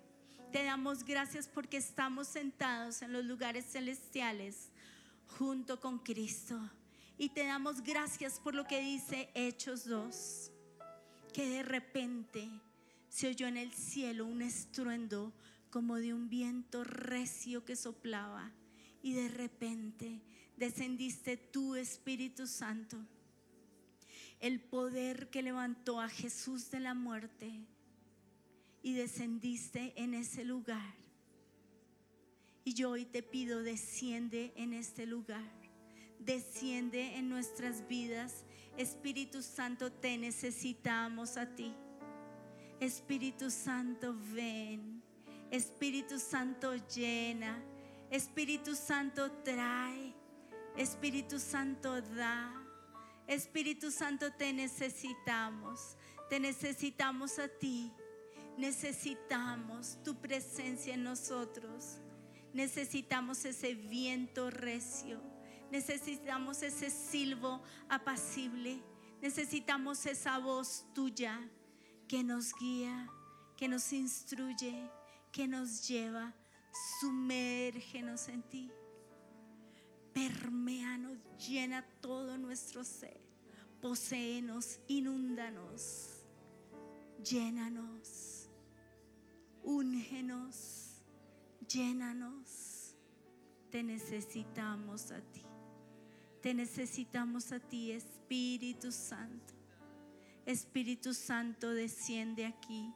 Te 0.55 0.63
damos 0.63 1.03
gracias 1.03 1.50
porque 1.50 1.75
estamos 1.75 2.29
sentados 2.29 3.01
en 3.01 3.12
los 3.12 3.25
lugares 3.25 3.65
celestiales 3.65 4.69
junto 5.38 5.81
con 5.81 6.00
Cristo. 6.00 6.57
Y 7.17 7.27
te 7.27 7.45
damos 7.45 7.81
gracias 7.81 8.39
por 8.39 8.55
lo 8.55 8.65
que 8.65 8.79
dice 8.79 9.29
Hechos 9.33 9.83
2, 9.83 10.51
que 11.33 11.50
de 11.50 11.62
repente 11.62 12.50
se 13.09 13.27
oyó 13.27 13.47
en 13.47 13.57
el 13.57 13.74
cielo 13.74 14.25
un 14.25 14.41
estruendo 14.41 15.33
como 15.69 15.97
de 15.97 16.13
un 16.13 16.29
viento 16.29 16.85
recio 16.85 17.65
que 17.65 17.75
soplaba 17.75 18.50
y 19.03 19.12
de 19.12 19.27
repente 19.27 20.21
descendiste 20.55 21.35
tú, 21.35 21.75
Espíritu 21.75 22.47
Santo, 22.47 22.95
el 24.39 24.62
poder 24.62 25.29
que 25.29 25.41
levantó 25.41 26.00
a 26.00 26.07
Jesús 26.07 26.71
de 26.71 26.79
la 26.79 26.93
muerte 26.93 27.67
y 28.86 28.94
descendiste 28.94 29.94
en 29.96 30.13
ese 30.13 30.46
lugar. 30.46 30.94
Y 32.63 32.75
yo 32.75 32.92
hoy 32.92 33.04
te 33.04 33.24
pido, 33.24 33.63
desciende 33.63 34.54
en 34.56 34.74
este 34.74 35.08
lugar, 35.08 35.51
desciende 36.20 37.15
en 37.15 37.27
nuestras 37.27 37.88
vidas. 37.88 38.46
Espíritu 38.77 39.42
Santo, 39.42 39.92
te 39.92 40.20
necesitamos 40.20 41.36
a 41.36 41.56
ti. 41.56 41.74
Espíritu 42.80 43.50
Santo, 43.50 44.15
ven. 44.32 45.01
Espíritu 45.50 46.20
Santo, 46.20 46.75
llena. 46.96 47.60
Espíritu 48.12 48.75
Santo, 48.75 49.32
trae. 49.44 50.13
Espíritu 50.77 51.39
Santo, 51.39 52.04
da. 52.04 52.54
Espíritu 53.25 53.89
Santo, 53.89 54.32
te 54.34 54.54
necesitamos. 54.54 55.98
Te 56.30 56.39
necesitamos 56.39 57.39
a 57.39 57.48
ti. 57.48 57.92
Necesitamos 58.57 59.97
tu 60.03 60.15
presencia 60.15 60.93
en 60.93 61.03
nosotros. 61.03 61.97
Necesitamos 62.53 63.43
ese 63.43 63.75
viento 63.75 64.50
recio. 64.50 65.21
Necesitamos 65.71 66.62
ese 66.63 66.89
silbo 66.89 67.62
apacible. 67.89 68.81
Necesitamos 69.21 70.05
esa 70.05 70.38
voz 70.39 70.85
tuya 70.93 71.39
que 72.07 72.24
nos 72.24 72.53
guía, 72.55 73.09
que 73.57 73.67
nos 73.67 73.91
instruye, 73.91 74.89
que 75.31 75.47
nos 75.47 75.88
lleva. 75.88 76.33
Sumérgenos 77.00 78.27
en 78.29 78.43
ti. 78.43 78.71
Perméanos, 80.13 81.17
llena 81.38 81.85
todo 82.00 82.38
nuestro 82.38 82.85
ser. 82.85 83.19
Poséenos, 83.81 84.79
inúndanos. 84.88 86.24
Llénanos. 87.21 88.35
Úngenos. 89.65 91.01
Llénanos. 91.67 92.95
Te 93.72 93.84
necesitamos 93.84 95.12
a 95.12 95.19
ti. 95.19 95.41
Te 96.41 96.53
necesitamos 96.53 97.51
a 97.51 97.60
ti, 97.60 97.91
Espíritu 97.91 98.91
Santo. 98.91 99.53
Espíritu 100.45 101.13
Santo, 101.13 101.74
desciende 101.74 102.45
aquí. 102.45 102.93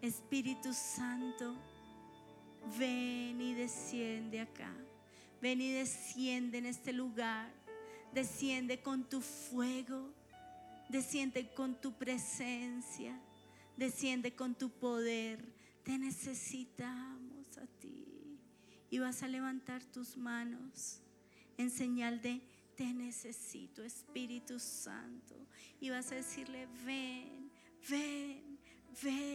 Espíritu 0.00 0.72
Santo, 0.72 1.54
ven 2.78 3.40
y 3.40 3.52
desciende 3.52 4.40
acá. 4.40 4.74
Ven 5.42 5.60
y 5.60 5.70
desciende 5.70 6.58
en 6.58 6.66
este 6.66 6.94
lugar. 6.94 7.52
Desciende 8.14 8.80
con 8.80 9.04
tu 9.04 9.20
fuego. 9.20 10.10
Desciende 10.88 11.52
con 11.52 11.78
tu 11.78 11.92
presencia. 11.92 13.20
Desciende 13.76 14.34
con 14.34 14.54
tu 14.54 14.70
poder. 14.70 15.44
Te 15.82 15.98
necesitamos 15.98 17.58
a 17.58 17.66
ti. 17.80 18.38
Y 18.90 18.98
vas 18.98 19.22
a 19.22 19.28
levantar 19.28 19.84
tus 19.84 20.16
manos 20.16 21.00
en 21.56 21.70
señal 21.70 22.20
de 22.20 22.40
te 22.76 22.92
necesito, 22.92 23.82
Espíritu 23.82 24.58
Santo. 24.58 25.34
Y 25.80 25.90
vas 25.90 26.12
a 26.12 26.16
decirle, 26.16 26.66
ven, 26.84 27.50
ven, 27.88 28.58
ven, 29.02 29.31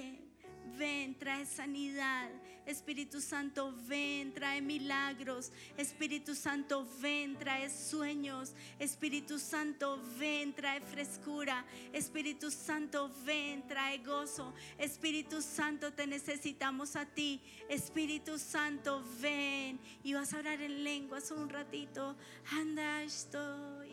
trae 1.15 1.45
sanidad. 1.45 2.29
Espíritu 2.65 3.21
Santo, 3.21 3.73
ven, 3.87 4.33
trae 4.33 4.61
milagros. 4.61 5.51
Espíritu 5.77 6.35
Santo, 6.35 6.85
ven, 7.01 7.37
trae 7.37 7.69
sueños. 7.69 8.53
Espíritu 8.77 9.39
Santo, 9.39 10.01
ven, 10.19 10.53
trae 10.53 10.81
frescura. 10.81 11.65
Espíritu 11.93 12.51
Santo, 12.51 13.09
ven, 13.25 13.65
trae 13.67 13.99
gozo. 13.99 14.53
Espíritu 14.77 15.41
Santo, 15.41 15.93
te 15.93 16.05
necesitamos 16.07 16.97
a 16.97 17.05
ti. 17.05 17.41
Espíritu 17.69 18.37
Santo, 18.37 19.01
ven. 19.21 19.79
Y 20.03 20.13
vas 20.13 20.33
a 20.33 20.39
orar 20.39 20.61
en 20.61 20.83
lenguas 20.83 21.31
un 21.31 21.49
ratito. 21.49 22.17
Anda, 22.51 23.01
estoy. 23.03 23.86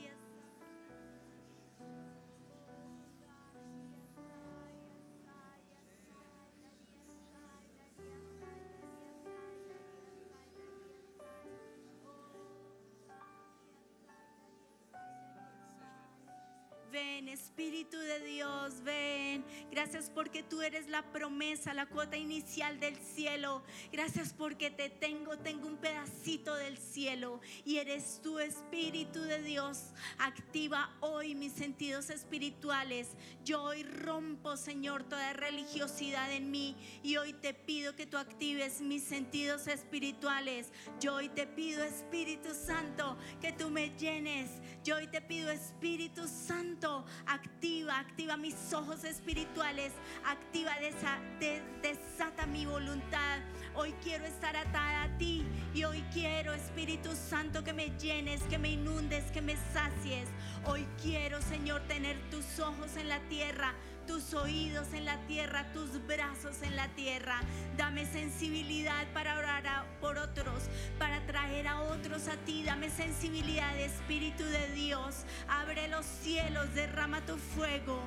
Espíritu 17.34 17.98
de 17.98 18.20
Dios, 18.20 18.82
ven. 18.84 19.44
Gracias 19.68 20.08
porque 20.08 20.44
tú 20.44 20.62
eres 20.62 20.86
la 20.86 21.02
promesa, 21.10 21.74
la 21.74 21.86
cuota 21.86 22.16
inicial 22.16 22.78
del 22.78 22.96
cielo. 22.96 23.64
Gracias 23.90 24.32
porque 24.32 24.70
te 24.70 24.88
tengo, 24.88 25.36
tengo 25.38 25.66
un 25.66 25.76
pedacito 25.76 26.54
del 26.54 26.78
cielo 26.78 27.40
y 27.64 27.78
eres 27.78 28.20
tu 28.22 28.38
Espíritu 28.38 29.20
de 29.20 29.42
Dios. 29.42 29.92
Activa 30.18 30.96
hoy 31.00 31.34
mis 31.34 31.52
sentidos 31.52 32.08
espirituales. 32.08 33.08
Yo 33.44 33.64
hoy 33.64 33.82
rompo, 33.82 34.56
Señor, 34.56 35.02
toda 35.02 35.32
religiosidad 35.32 36.30
en 36.30 36.52
mí 36.52 36.76
y 37.02 37.16
hoy 37.16 37.32
te 37.32 37.52
pido 37.52 37.96
que 37.96 38.06
tú 38.06 38.16
actives 38.16 38.80
mis 38.80 39.02
sentidos 39.02 39.66
espirituales. 39.66 40.70
Yo 41.00 41.16
hoy 41.16 41.28
te 41.30 41.48
pido, 41.48 41.82
Espíritu 41.82 42.54
Santo, 42.54 43.18
que 43.40 43.52
tú 43.52 43.70
me 43.70 43.90
llenes. 43.96 44.50
Yo 44.84 44.96
hoy 44.96 45.08
te 45.08 45.20
pido, 45.20 45.50
Espíritu 45.50 46.28
Santo, 46.28 47.04
activa, 47.26 47.98
activa 47.98 48.36
mis 48.36 48.72
ojos 48.72 49.04
espirituales, 49.04 49.92
activa, 50.26 50.72
desa- 50.80 51.20
de- 51.38 51.62
desata 51.82 52.46
mi 52.46 52.66
voluntad. 52.66 53.38
Hoy 53.74 53.92
quiero 54.02 54.24
estar 54.24 54.56
atada 54.56 55.04
a 55.04 55.18
ti 55.18 55.44
y 55.74 55.84
hoy 55.84 56.02
quiero, 56.12 56.52
Espíritu 56.52 57.10
Santo, 57.14 57.64
que 57.64 57.72
me 57.72 57.90
llenes, 57.98 58.42
que 58.44 58.58
me 58.58 58.70
inundes, 58.70 59.24
que 59.32 59.40
me 59.42 59.56
sacies. 59.72 60.28
Hoy 60.66 60.86
quiero, 61.02 61.40
Señor, 61.42 61.82
tener 61.88 62.16
tus 62.30 62.60
ojos 62.60 62.96
en 62.96 63.08
la 63.08 63.18
tierra 63.28 63.74
tus 64.06 64.34
oídos 64.34 64.92
en 64.92 65.04
la 65.04 65.18
tierra, 65.26 65.66
tus 65.72 66.04
brazos 66.06 66.62
en 66.62 66.76
la 66.76 66.88
tierra. 66.88 67.40
Dame 67.76 68.06
sensibilidad 68.06 69.06
para 69.12 69.38
orar 69.38 69.66
a- 69.66 69.84
por 70.00 70.18
otros, 70.18 70.64
para 70.98 71.24
traer 71.26 71.66
a 71.68 71.80
otros 71.82 72.28
a 72.28 72.36
ti. 72.44 72.62
Dame 72.64 72.90
sensibilidad, 72.90 73.78
Espíritu 73.78 74.44
de 74.44 74.70
Dios. 74.72 75.24
Abre 75.48 75.88
los 75.88 76.04
cielos, 76.06 76.72
derrama 76.74 77.20
tu 77.26 77.36
fuego. 77.36 78.02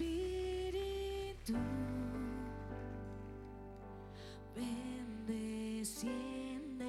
Espíritu, 0.00 1.52
ven, 4.56 5.26
desciende 5.26 6.86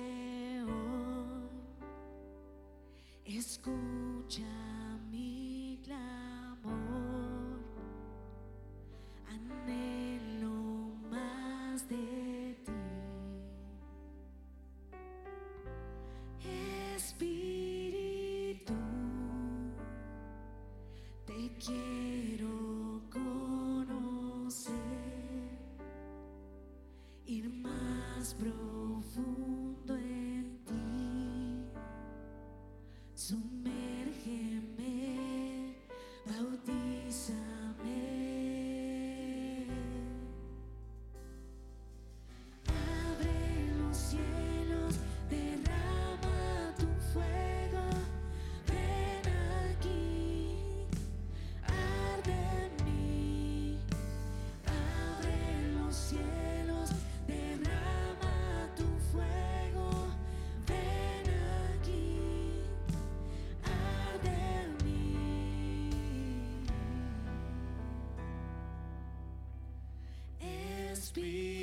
hoy. 0.63 1.50
Escucha 3.26 4.70
Espíritu, 71.12 71.61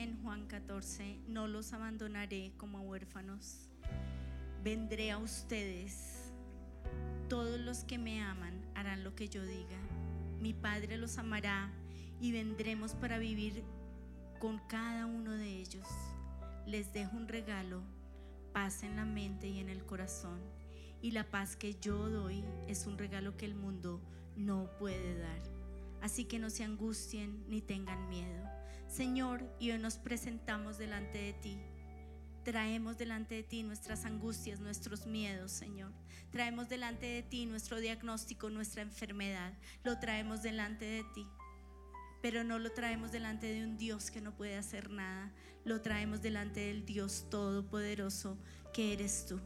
en 0.00 0.16
Juan 0.22 0.46
14, 0.46 1.20
no 1.28 1.46
los 1.46 1.74
abandonaré 1.74 2.54
como 2.56 2.80
huérfanos. 2.80 3.68
Vendré 4.64 5.10
a 5.10 5.18
ustedes. 5.18 6.32
Todos 7.28 7.60
los 7.60 7.84
que 7.84 7.98
me 7.98 8.22
aman 8.22 8.64
harán 8.74 9.04
lo 9.04 9.14
que 9.14 9.28
yo 9.28 9.44
diga. 9.44 9.78
Mi 10.40 10.54
Padre 10.54 10.96
los 10.96 11.18
amará 11.18 11.70
y 12.18 12.32
vendremos 12.32 12.94
para 12.94 13.18
vivir 13.18 13.62
con 14.38 14.58
cada 14.68 15.04
uno 15.04 15.32
de 15.32 15.60
ellos. 15.60 15.86
Les 16.66 16.94
dejo 16.94 17.18
un 17.18 17.28
regalo, 17.28 17.82
paz 18.54 18.82
en 18.84 18.96
la 18.96 19.04
mente 19.04 19.48
y 19.48 19.58
en 19.58 19.68
el 19.68 19.84
corazón. 19.84 20.40
Y 21.02 21.10
la 21.10 21.30
paz 21.30 21.56
que 21.56 21.78
yo 21.78 22.08
doy 22.08 22.42
es 22.68 22.86
un 22.86 22.96
regalo 22.96 23.36
que 23.36 23.44
el 23.44 23.54
mundo 23.54 24.00
no 24.34 24.70
puede 24.78 25.18
dar. 25.18 25.42
Así 26.00 26.24
que 26.24 26.38
no 26.38 26.48
se 26.48 26.64
angustien 26.64 27.44
ni 27.50 27.60
tengan 27.60 28.08
miedo. 28.08 28.59
Señor, 28.90 29.48
y 29.60 29.70
hoy 29.70 29.78
nos 29.78 29.98
presentamos 29.98 30.76
delante 30.76 31.18
de 31.18 31.32
ti. 31.32 31.56
Traemos 32.42 32.98
delante 32.98 33.36
de 33.36 33.44
ti 33.44 33.62
nuestras 33.62 34.04
angustias, 34.04 34.58
nuestros 34.58 35.06
miedos, 35.06 35.52
Señor. 35.52 35.92
Traemos 36.32 36.68
delante 36.68 37.06
de 37.06 37.22
ti 37.22 37.46
nuestro 37.46 37.78
diagnóstico, 37.78 38.50
nuestra 38.50 38.82
enfermedad. 38.82 39.54
Lo 39.84 40.00
traemos 40.00 40.42
delante 40.42 40.86
de 40.86 41.04
ti. 41.14 41.24
Pero 42.20 42.42
no 42.42 42.58
lo 42.58 42.72
traemos 42.72 43.12
delante 43.12 43.46
de 43.52 43.62
un 43.62 43.78
Dios 43.78 44.10
que 44.10 44.20
no 44.20 44.34
puede 44.34 44.56
hacer 44.56 44.90
nada. 44.90 45.32
Lo 45.64 45.80
traemos 45.82 46.20
delante 46.20 46.58
del 46.58 46.84
Dios 46.84 47.26
Todopoderoso 47.30 48.38
que 48.72 48.92
eres 48.92 49.24
tú. 49.24 49.40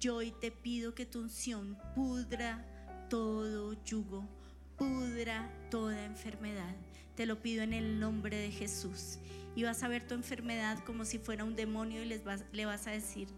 Yo 0.00 0.16
hoy 0.16 0.32
te 0.40 0.50
pido 0.50 0.92
que 0.96 1.06
tu 1.06 1.20
unción 1.20 1.78
pudra 1.94 2.66
todo 3.08 3.74
yugo, 3.84 4.28
pudra 4.76 5.48
toda 5.70 6.04
enfermedad. 6.04 6.74
Te 7.14 7.26
lo 7.26 7.40
pido 7.42 7.62
en 7.62 7.72
el 7.72 8.00
nombre 8.00 8.36
de 8.36 8.50
Jesús. 8.50 9.18
Y 9.54 9.64
vas 9.64 9.82
a 9.82 9.88
ver 9.88 10.06
tu 10.06 10.14
enfermedad 10.14 10.78
como 10.84 11.04
si 11.04 11.18
fuera 11.18 11.44
un 11.44 11.54
demonio 11.56 12.02
y 12.02 12.06
les 12.06 12.24
vas- 12.24 12.44
le 12.52 12.64
vas 12.64 12.86
a 12.86 12.90
decir, 12.90 13.28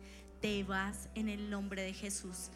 te 0.41 0.63
vas 0.63 1.09
en 1.15 1.29
el 1.29 1.51
nombre 1.51 1.83
de 1.83 1.93
Jesús. 1.93 2.51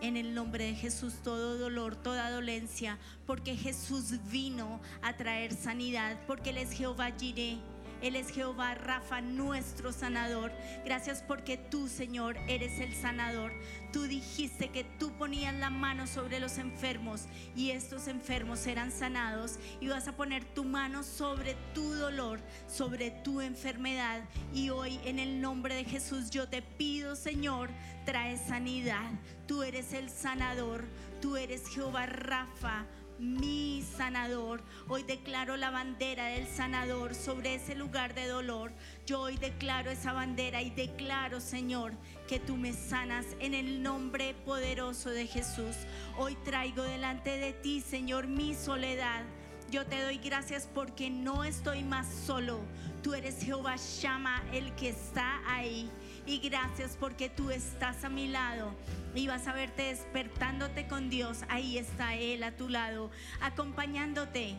En 0.00 0.16
el 0.16 0.34
nombre 0.34 0.64
de 0.64 0.74
Jesús 0.74 1.14
todo 1.22 1.58
dolor, 1.58 1.96
toda 1.96 2.30
dolencia, 2.30 2.98
porque 3.26 3.56
Jesús 3.56 4.14
vino 4.30 4.80
a 5.02 5.16
traer 5.16 5.52
sanidad, 5.52 6.18
porque 6.26 6.50
Él 6.50 6.58
es 6.58 6.72
Jehová 6.72 7.10
Jireh. 7.18 7.58
Él 8.00 8.16
es 8.16 8.30
Jehová 8.30 8.74
Rafa, 8.74 9.20
nuestro 9.20 9.92
sanador. 9.92 10.52
Gracias 10.86 11.22
porque 11.22 11.58
tú, 11.58 11.86
Señor, 11.86 12.38
eres 12.48 12.80
el 12.80 12.94
sanador. 12.94 13.52
Tú 13.92 14.04
dijiste 14.04 14.68
que 14.68 14.84
tú 14.84 15.12
ponías 15.12 15.54
la 15.54 15.70
mano 15.70 16.06
sobre 16.06 16.38
los 16.38 16.58
enfermos 16.58 17.22
y 17.56 17.70
estos 17.70 18.08
enfermos 18.08 18.60
serán 18.60 18.92
sanados. 18.92 19.58
Y 19.80 19.88
vas 19.88 20.06
a 20.08 20.16
poner 20.16 20.44
tu 20.44 20.64
mano 20.64 21.02
sobre 21.02 21.56
tu 21.74 21.94
dolor, 21.94 22.40
sobre 22.68 23.10
tu 23.10 23.40
enfermedad. 23.40 24.22
Y 24.54 24.70
hoy, 24.70 25.00
en 25.04 25.18
el 25.18 25.40
nombre 25.40 25.74
de 25.74 25.84
Jesús, 25.84 26.30
yo 26.30 26.48
te 26.48 26.62
pido, 26.62 27.16
Señor, 27.16 27.70
trae 28.04 28.36
sanidad. 28.36 29.10
Tú 29.46 29.62
eres 29.62 29.92
el 29.92 30.10
sanador. 30.10 30.84
Tú 31.20 31.36
eres 31.36 31.68
Jehová 31.68 32.06
Rafa 32.06 32.86
mi 33.20 33.79
sanador. 34.00 34.62
Hoy 34.88 35.02
declaro 35.02 35.58
la 35.58 35.68
bandera 35.68 36.28
del 36.28 36.46
sanador 36.46 37.14
sobre 37.14 37.56
ese 37.56 37.74
lugar 37.74 38.14
de 38.14 38.26
dolor. 38.28 38.72
Yo 39.04 39.20
hoy 39.20 39.36
declaro 39.36 39.90
esa 39.90 40.14
bandera 40.14 40.62
y 40.62 40.70
declaro, 40.70 41.38
Señor, 41.38 41.92
que 42.26 42.40
tú 42.40 42.56
me 42.56 42.72
sanas 42.72 43.26
en 43.40 43.52
el 43.52 43.82
nombre 43.82 44.32
poderoso 44.46 45.10
de 45.10 45.26
Jesús. 45.26 45.76
Hoy 46.16 46.34
traigo 46.46 46.82
delante 46.82 47.36
de 47.36 47.52
ti, 47.52 47.82
Señor, 47.82 48.26
mi 48.26 48.54
soledad. 48.54 49.22
Yo 49.70 49.84
te 49.84 50.02
doy 50.02 50.16
gracias 50.16 50.66
porque 50.74 51.10
no 51.10 51.44
estoy 51.44 51.84
más 51.84 52.08
solo. 52.24 52.60
Tú 53.02 53.12
eres 53.12 53.42
Jehová 53.42 53.76
Shama, 53.76 54.42
el 54.54 54.74
que 54.76 54.88
está 54.88 55.42
ahí. 55.46 55.90
Y 56.30 56.38
gracias 56.38 56.96
porque 57.00 57.28
tú 57.28 57.50
estás 57.50 58.04
a 58.04 58.08
mi 58.08 58.28
lado 58.28 58.72
y 59.16 59.26
vas 59.26 59.48
a 59.48 59.52
verte 59.52 59.82
despertándote 59.82 60.86
con 60.86 61.10
Dios. 61.10 61.40
Ahí 61.48 61.76
está 61.76 62.14
Él 62.14 62.44
a 62.44 62.52
tu 62.52 62.68
lado, 62.68 63.10
acompañándote. 63.40 64.54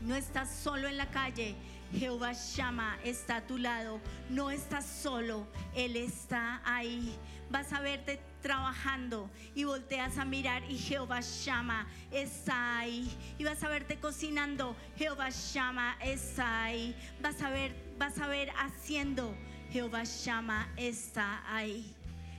No 0.00 0.16
estás 0.16 0.52
solo 0.52 0.88
en 0.88 0.96
la 0.96 1.06
calle. 1.06 1.54
Jehová 1.92 2.32
Shama 2.32 2.98
está 3.04 3.36
a 3.36 3.46
tu 3.46 3.58
lado. 3.58 4.00
No 4.28 4.50
estás 4.50 4.84
solo. 4.86 5.46
Él 5.76 5.94
está 5.94 6.60
ahí. 6.64 7.14
Vas 7.48 7.72
a 7.72 7.80
verte 7.80 8.18
trabajando 8.42 9.30
y 9.54 9.62
volteas 9.62 10.18
a 10.18 10.24
mirar 10.24 10.68
y 10.68 10.78
Jehová 10.78 11.20
Shama 11.20 11.86
está 12.10 12.80
ahí. 12.80 13.08
Y 13.38 13.44
vas 13.44 13.62
a 13.62 13.68
verte 13.68 14.00
cocinando. 14.00 14.74
Jehová 14.96 15.30
Shama 15.30 15.96
está 16.02 16.64
ahí. 16.64 16.92
Vas 17.22 17.40
a 17.40 17.50
ver, 17.50 17.72
vas 17.98 18.18
a 18.18 18.26
ver 18.26 18.50
haciendo 18.58 19.32
Jehová 19.70 20.04
Shama 20.04 20.72
está 20.78 21.42
ahí. 21.54 21.94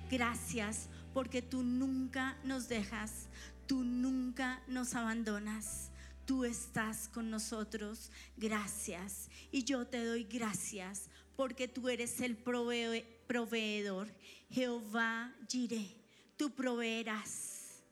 Gracias 0.10 0.90
porque 1.14 1.44
tú 1.44 1.62
nunca 1.62 2.36
nos 2.44 2.68
dejas, 2.68 3.28
tú 3.68 3.84
nunca 3.84 4.64
nos 4.68 4.96
abandonas. 4.96 5.92
Tú 6.26 6.44
estás 6.44 7.08
con 7.08 7.30
nosotros. 7.30 8.12
Gracias. 8.36 9.30
Y 9.52 9.64
yo 9.64 9.86
te 9.86 10.04
doy 10.04 10.24
gracias 10.24 11.10
porque 11.36 11.68
tú 11.68 11.88
eres 11.90 12.20
el 12.22 12.36
proveedor. 12.36 14.08
Jehová 14.50 15.36
Jireh, 15.48 15.96
tú 16.36 16.52
proveerás. 16.52 17.84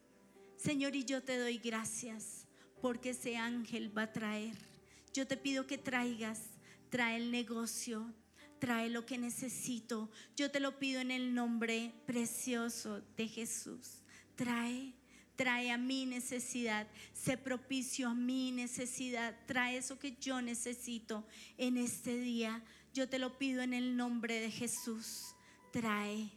Señor, 0.55 0.95
y 0.95 1.05
yo 1.05 1.21
te 1.21 1.37
doy 1.37 1.59
gracias 1.59 2.47
porque 2.81 3.11
ese 3.11 3.37
ángel 3.37 3.95
va 3.95 4.03
a 4.03 4.13
traer. 4.13 4.55
Yo 5.13 5.27
te 5.27 5.37
pido 5.37 5.67
que 5.67 5.77
traigas, 5.77 6.41
trae 6.89 7.17
el 7.17 7.31
negocio, 7.31 8.13
trae 8.59 8.89
lo 8.89 9.05
que 9.05 9.17
necesito. 9.17 10.09
Yo 10.35 10.51
te 10.51 10.59
lo 10.59 10.79
pido 10.79 11.01
en 11.01 11.11
el 11.11 11.33
nombre 11.33 11.93
precioso 12.05 13.01
de 13.15 13.27
Jesús. 13.27 14.03
Trae, 14.35 14.93
trae 15.35 15.71
a 15.71 15.77
mi 15.77 16.05
necesidad, 16.05 16.87
sé 17.13 17.37
propicio 17.37 18.09
a 18.09 18.13
mi 18.13 18.51
necesidad, 18.51 19.35
trae 19.45 19.77
eso 19.77 19.99
que 19.99 20.15
yo 20.19 20.41
necesito 20.41 21.25
en 21.57 21.77
este 21.77 22.17
día. 22.17 22.63
Yo 22.93 23.07
te 23.07 23.19
lo 23.19 23.37
pido 23.37 23.61
en 23.61 23.73
el 23.73 23.95
nombre 23.95 24.39
de 24.39 24.51
Jesús. 24.51 25.35
Trae, 25.71 26.31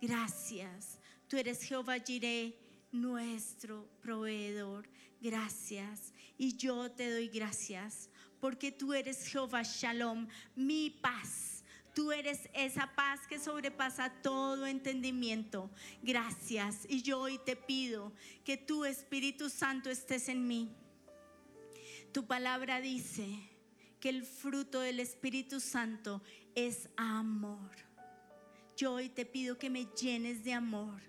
gracias. 0.00 0.98
Tú 1.28 1.36
eres 1.36 1.62
Jehová 1.62 1.98
Jireh, 1.98 2.58
nuestro 2.92 3.88
proveedor. 4.00 4.88
Gracias. 5.20 6.12
Y 6.36 6.56
yo 6.56 6.90
te 6.90 7.10
doy 7.10 7.28
gracias 7.28 8.08
porque 8.40 8.72
tú 8.72 8.94
eres 8.94 9.26
Jehová 9.28 9.62
Shalom, 9.62 10.26
mi 10.56 10.90
paz 10.90 11.59
Tú 11.94 12.12
eres 12.12 12.48
esa 12.54 12.94
paz 12.94 13.26
que 13.28 13.38
sobrepasa 13.38 14.12
todo 14.22 14.66
entendimiento. 14.66 15.70
Gracias. 16.02 16.86
Y 16.88 17.02
yo 17.02 17.20
hoy 17.20 17.38
te 17.44 17.56
pido 17.56 18.12
que 18.44 18.56
tu 18.56 18.84
Espíritu 18.84 19.50
Santo 19.50 19.90
estés 19.90 20.28
en 20.28 20.46
mí. 20.46 20.70
Tu 22.12 22.26
palabra 22.26 22.80
dice 22.80 23.26
que 24.00 24.08
el 24.08 24.24
fruto 24.24 24.80
del 24.80 25.00
Espíritu 25.00 25.60
Santo 25.60 26.22
es 26.54 26.88
amor. 26.96 27.70
Yo 28.76 28.94
hoy 28.94 29.08
te 29.08 29.26
pido 29.26 29.58
que 29.58 29.68
me 29.68 29.86
llenes 29.86 30.42
de 30.42 30.54
amor. 30.54 31.02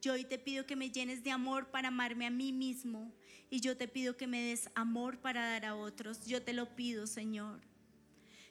Yo 0.00 0.14
hoy 0.14 0.24
te 0.24 0.38
pido 0.38 0.66
que 0.66 0.76
me 0.76 0.90
llenes 0.90 1.22
de 1.24 1.30
amor 1.30 1.70
para 1.70 1.88
amarme 1.88 2.26
a 2.26 2.30
mí 2.30 2.52
mismo. 2.52 3.12
Y 3.48 3.60
yo 3.60 3.76
te 3.76 3.86
pido 3.86 4.16
que 4.16 4.26
me 4.26 4.42
des 4.42 4.68
amor 4.74 5.18
para 5.20 5.48
dar 5.48 5.66
a 5.66 5.76
otros. 5.76 6.26
Yo 6.26 6.42
te 6.42 6.52
lo 6.52 6.74
pido, 6.74 7.06
Señor. 7.06 7.60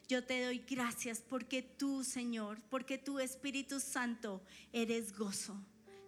Yo 0.08 0.22
te 0.22 0.44
doy 0.44 0.58
gracias 0.68 1.20
porque 1.20 1.62
tú, 1.62 2.04
Señor, 2.04 2.60
porque 2.70 2.96
tú, 2.96 3.18
Espíritu 3.18 3.80
Santo, 3.80 4.40
eres 4.72 5.16
gozo. 5.16 5.56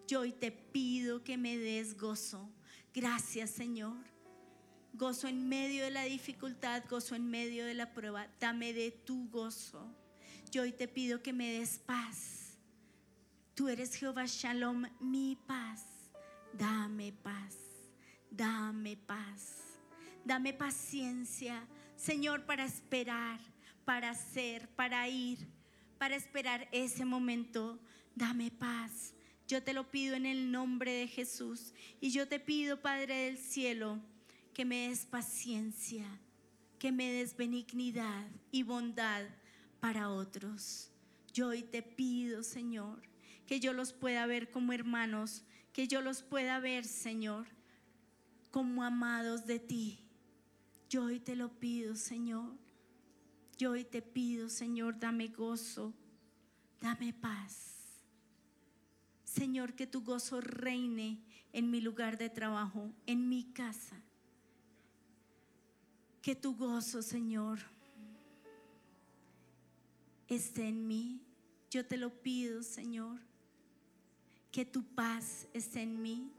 Yo 0.07 0.21
hoy 0.21 0.33
te 0.33 0.53
pido 0.53 1.25
que 1.25 1.37
me 1.37 1.59
des 1.59 1.97
gozo. 1.97 2.49
Gracias, 2.95 3.51
Señor. 3.51 3.97
Gozo 4.93 5.27
en 5.27 5.49
medio 5.49 5.85
de 5.85 5.91
la 5.91 6.05
dificultad, 6.05 6.85
gozo 6.89 7.17
en 7.17 7.29
medio 7.29 7.67
de 7.67 7.75
la 7.75 7.93
prueba. 7.93 8.29
Dame 8.39 8.73
de 8.73 8.93
tu 8.93 9.29
gozo. 9.31 9.85
Yo 10.53 10.63
hoy 10.63 10.73
te 10.73 10.87
pido 10.87 11.21
que 11.21 11.33
me 11.33 11.53
des 11.53 11.79
paz. 11.79 12.57
Tú 13.55 13.69
eres 13.69 13.97
Jehová 13.97 14.27
Shalom, 14.27 14.87
mi 15.01 15.37
paz. 15.47 15.83
Dame 16.53 17.13
paz. 17.13 17.57
Dame 18.31 18.97
paz. 18.97 19.57
Dame 20.25 20.53
paciencia, 20.53 21.67
Señor, 21.97 22.45
para 22.45 22.65
esperar 22.65 23.41
para 23.89 24.11
hacer, 24.11 24.69
para 24.77 25.09
ir, 25.09 25.49
para 25.97 26.15
esperar 26.15 26.69
ese 26.73 27.07
momento. 27.07 27.81
Dame 28.15 28.51
paz. 28.51 29.15
Yo 29.47 29.63
te 29.63 29.73
lo 29.73 29.91
pido 29.91 30.15
en 30.15 30.27
el 30.27 30.53
nombre 30.53 30.93
de 30.93 31.09
Jesús. 31.09 31.73
Y 31.99 32.11
yo 32.11 32.29
te 32.29 32.39
pido, 32.39 32.83
Padre 32.83 33.15
del 33.25 33.39
cielo, 33.39 33.99
que 34.53 34.67
me 34.67 34.89
des 34.89 35.07
paciencia, 35.07 36.05
que 36.79 36.93
me 36.93 37.11
des 37.11 37.35
benignidad 37.35 38.27
y 38.53 38.63
bondad 38.63 39.25
para 39.81 40.11
otros. 40.11 40.91
Yo 41.33 41.49
hoy 41.49 41.63
te 41.63 41.81
pido, 41.81 42.43
Señor, 42.43 43.01
que 43.47 43.59
yo 43.59 43.73
los 43.73 43.95
pueda 43.95 44.27
ver 44.27 44.51
como 44.51 44.75
hermanos, 44.75 45.45
que 45.73 45.89
yo 45.89 46.03
los 46.03 46.21
pueda 46.21 46.61
ver, 46.61 46.85
Señor, 46.85 47.47
como 48.51 48.85
amados 48.85 49.47
de 49.47 49.59
ti. 49.59 50.05
Yo 50.91 51.05
hoy 51.05 51.21
te 51.21 51.37
lo 51.37 51.59
pido, 51.59 51.97
Señor. 51.97 52.68
Yo 53.59 53.73
hoy 53.73 53.85
te 53.85 54.01
pido, 54.01 54.49
Señor, 54.49 55.01
dame 55.01 55.27
gozo, 55.27 55.93
dame 56.81 57.13
paz. 57.13 57.75
Señor, 59.25 59.75
que 59.75 59.85
tu 59.85 60.03
gozo 60.03 60.41
reine 60.41 61.19
en 61.53 61.69
mi 61.69 61.81
lugar 61.81 62.19
de 62.19 62.31
trabajo, 62.31 62.93
en 63.05 63.29
mi 63.29 63.43
casa. 63.53 64.01
Que 66.23 66.37
tu 66.37 66.55
gozo, 66.55 67.03
Señor, 67.03 67.59
esté 70.29 70.69
en 70.69 70.87
mí. 70.87 71.21
Yo 71.69 71.85
te 71.85 71.97
lo 71.97 72.11
pido, 72.11 72.63
Señor. 72.63 73.19
Que 74.53 74.65
tu 74.65 74.85
paz 74.85 75.49
esté 75.53 75.83
en 75.83 76.01
mí. 76.01 76.31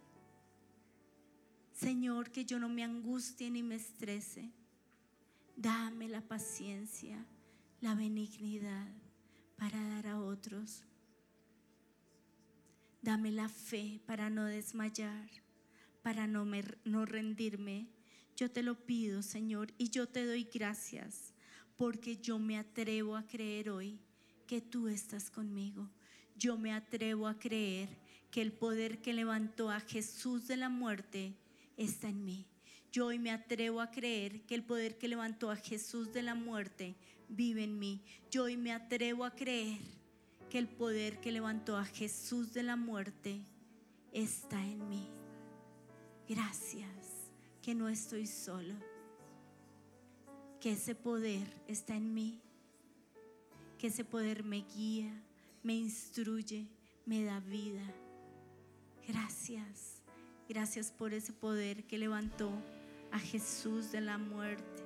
Señor, 1.74 2.32
que 2.32 2.46
yo 2.46 2.60
no 2.60 2.70
me 2.70 2.84
angustie 2.84 3.52
ni 3.52 3.62
me 3.62 3.76
estrese. 3.76 4.50
Dame 5.62 6.08
la 6.08 6.22
paciencia, 6.22 7.26
la 7.82 7.94
benignidad 7.94 8.88
para 9.58 9.78
dar 9.90 10.08
a 10.08 10.22
otros. 10.22 10.86
Dame 13.02 13.30
la 13.30 13.50
fe 13.50 14.00
para 14.06 14.30
no 14.30 14.46
desmayar, 14.46 15.30
para 16.02 16.28
no, 16.28 16.48
no 16.86 17.06
rendirme. 17.06 17.90
Yo 18.38 18.50
te 18.50 18.64
lo 18.64 18.86
pido, 18.86 19.22
Señor, 19.22 19.74
y 19.78 19.90
yo 19.90 20.08
te 20.08 20.26
doy 20.26 20.46
gracias 20.46 21.34
porque 21.76 22.16
yo 22.16 22.40
me 22.40 22.58
atrevo 22.58 23.18
a 23.18 23.28
creer 23.28 23.70
hoy 23.70 24.00
que 24.48 24.62
tú 24.62 24.88
estás 24.88 25.30
conmigo. 25.30 25.90
Yo 26.38 26.58
me 26.58 26.72
atrevo 26.72 27.28
a 27.28 27.38
creer 27.38 27.90
que 28.32 28.42
el 28.42 28.54
poder 28.54 29.02
que 29.02 29.12
levantó 29.12 29.70
a 29.72 29.82
Jesús 29.82 30.48
de 30.48 30.56
la 30.56 30.70
muerte 30.70 31.36
está 31.76 32.08
en 32.08 32.24
mí. 32.24 32.49
Yo 32.92 33.06
hoy 33.06 33.20
me 33.20 33.30
atrevo 33.30 33.82
a 33.82 33.92
creer 33.92 34.42
que 34.42 34.56
el 34.56 34.64
poder 34.64 34.98
que 34.98 35.08
levantó 35.08 35.52
a 35.52 35.56
Jesús 35.56 36.12
de 36.12 36.24
la 36.24 36.34
muerte 36.34 36.96
vive 37.28 37.64
en 37.64 37.78
mí. 37.78 38.02
Yo 38.32 38.46
hoy 38.46 38.58
me 38.58 38.72
atrevo 38.72 39.26
a 39.26 39.36
creer 39.36 39.80
que 40.50 40.58
el 40.58 40.68
poder 40.68 41.20
que 41.20 41.32
levantó 41.32 41.78
a 41.78 41.86
Jesús 41.86 42.52
de 42.52 42.64
la 42.64 42.76
muerte 42.76 43.42
está 44.12 44.60
en 44.66 44.90
mí. 44.90 45.08
Gracias 46.28 46.90
que 47.62 47.76
no 47.76 47.90
estoy 47.90 48.26
solo, 48.26 48.74
que 50.60 50.72
ese 50.72 50.96
poder 50.96 51.48
está 51.68 51.96
en 51.96 52.12
mí, 52.12 52.40
que 53.78 53.88
ese 53.88 54.04
poder 54.04 54.44
me 54.44 54.66
guía, 54.76 55.12
me 55.62 55.76
instruye, 55.76 56.68
me 57.06 57.24
da 57.24 57.40
vida. 57.40 57.84
Gracias, 59.08 60.02
gracias 60.48 60.92
por 60.92 61.14
ese 61.14 61.34
poder 61.34 61.84
que 61.86 62.00
levantó 62.00 62.52
a 63.12 63.20
Jesús 63.20 63.92
de 63.92 64.02
la 64.02 64.18
muerte. 64.18 64.84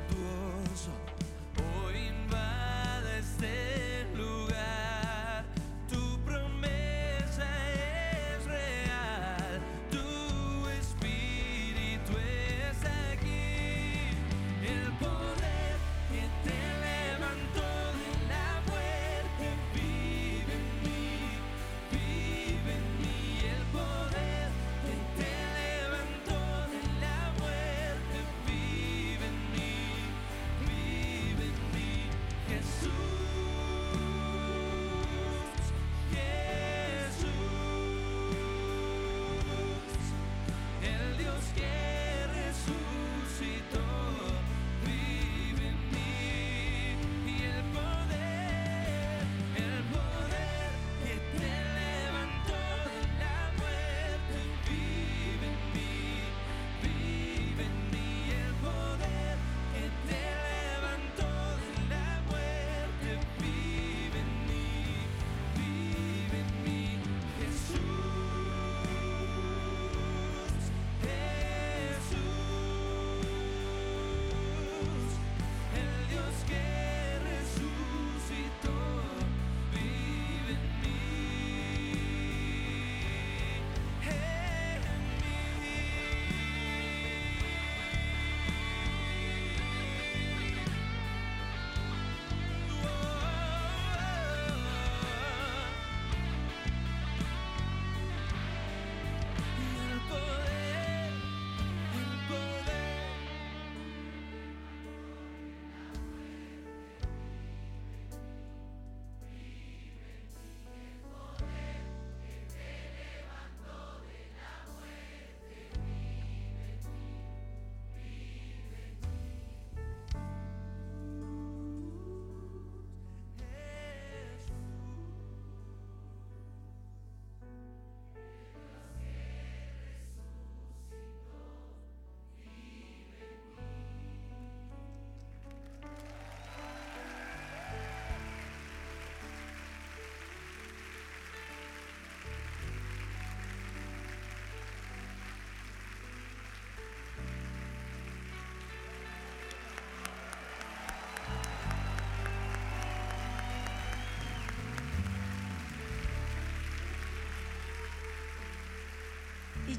impetuoso 0.00 1.19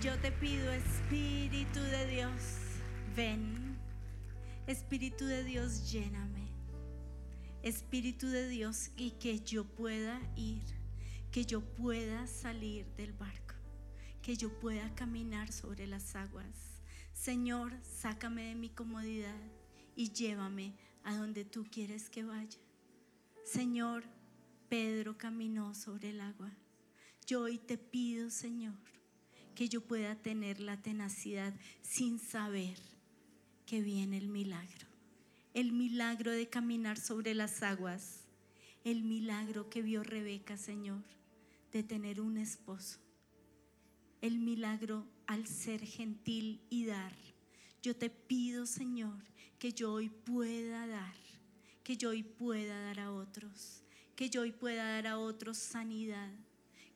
yo 0.01 0.17
te 0.17 0.31
pido, 0.31 0.71
Espíritu 0.71 1.79
de 1.79 2.07
Dios, 2.07 2.31
ven. 3.15 3.77
Espíritu 4.65 5.25
de 5.25 5.43
Dios, 5.43 5.91
lléname. 5.91 6.47
Espíritu 7.61 8.27
de 8.27 8.47
Dios, 8.47 8.89
y 8.97 9.11
que 9.11 9.41
yo 9.41 9.63
pueda 9.63 10.19
ir, 10.35 10.63
que 11.31 11.45
yo 11.45 11.61
pueda 11.61 12.25
salir 12.25 12.87
del 12.95 13.13
barco, 13.13 13.53
que 14.23 14.35
yo 14.35 14.59
pueda 14.59 14.91
caminar 14.95 15.51
sobre 15.51 15.85
las 15.85 16.15
aguas. 16.15 16.81
Señor, 17.13 17.71
sácame 17.83 18.45
de 18.45 18.55
mi 18.55 18.69
comodidad 18.69 19.39
y 19.95 20.11
llévame 20.11 20.73
a 21.03 21.15
donde 21.15 21.45
tú 21.45 21.67
quieres 21.69 22.09
que 22.09 22.23
vaya. 22.23 22.59
Señor, 23.43 24.05
Pedro 24.67 25.15
caminó 25.15 25.75
sobre 25.75 26.09
el 26.09 26.21
agua. 26.21 26.51
Yo 27.27 27.41
hoy 27.41 27.59
te 27.59 27.77
pido, 27.77 28.31
Señor, 28.31 28.90
que 29.55 29.69
yo 29.69 29.81
pueda 29.81 30.15
tener 30.15 30.59
la 30.59 30.81
tenacidad 30.81 31.53
sin 31.81 32.19
saber 32.19 32.77
que 33.65 33.81
viene 33.81 34.17
el 34.17 34.27
milagro. 34.27 34.87
El 35.53 35.71
milagro 35.71 36.31
de 36.31 36.49
caminar 36.49 36.97
sobre 36.97 37.33
las 37.33 37.63
aguas. 37.63 38.21
El 38.83 39.03
milagro 39.03 39.69
que 39.69 39.81
vio 39.81 40.03
Rebeca, 40.03 40.57
Señor, 40.57 41.03
de 41.71 41.83
tener 41.83 42.19
un 42.19 42.37
esposo. 42.37 42.99
El 44.21 44.39
milagro 44.39 45.05
al 45.27 45.47
ser 45.47 45.85
gentil 45.85 46.61
y 46.69 46.85
dar. 46.85 47.13
Yo 47.81 47.95
te 47.95 48.09
pido, 48.09 48.65
Señor, 48.65 49.23
que 49.57 49.73
yo 49.73 49.93
hoy 49.93 50.09
pueda 50.09 50.87
dar, 50.87 51.15
que 51.83 51.97
yo 51.97 52.09
hoy 52.09 52.23
pueda 52.23 52.79
dar 52.79 52.99
a 52.99 53.11
otros, 53.11 53.83
que 54.15 54.29
yo 54.29 54.41
hoy 54.41 54.51
pueda 54.51 54.83
dar 54.83 55.07
a 55.07 55.17
otros 55.17 55.57
sanidad, 55.57 56.31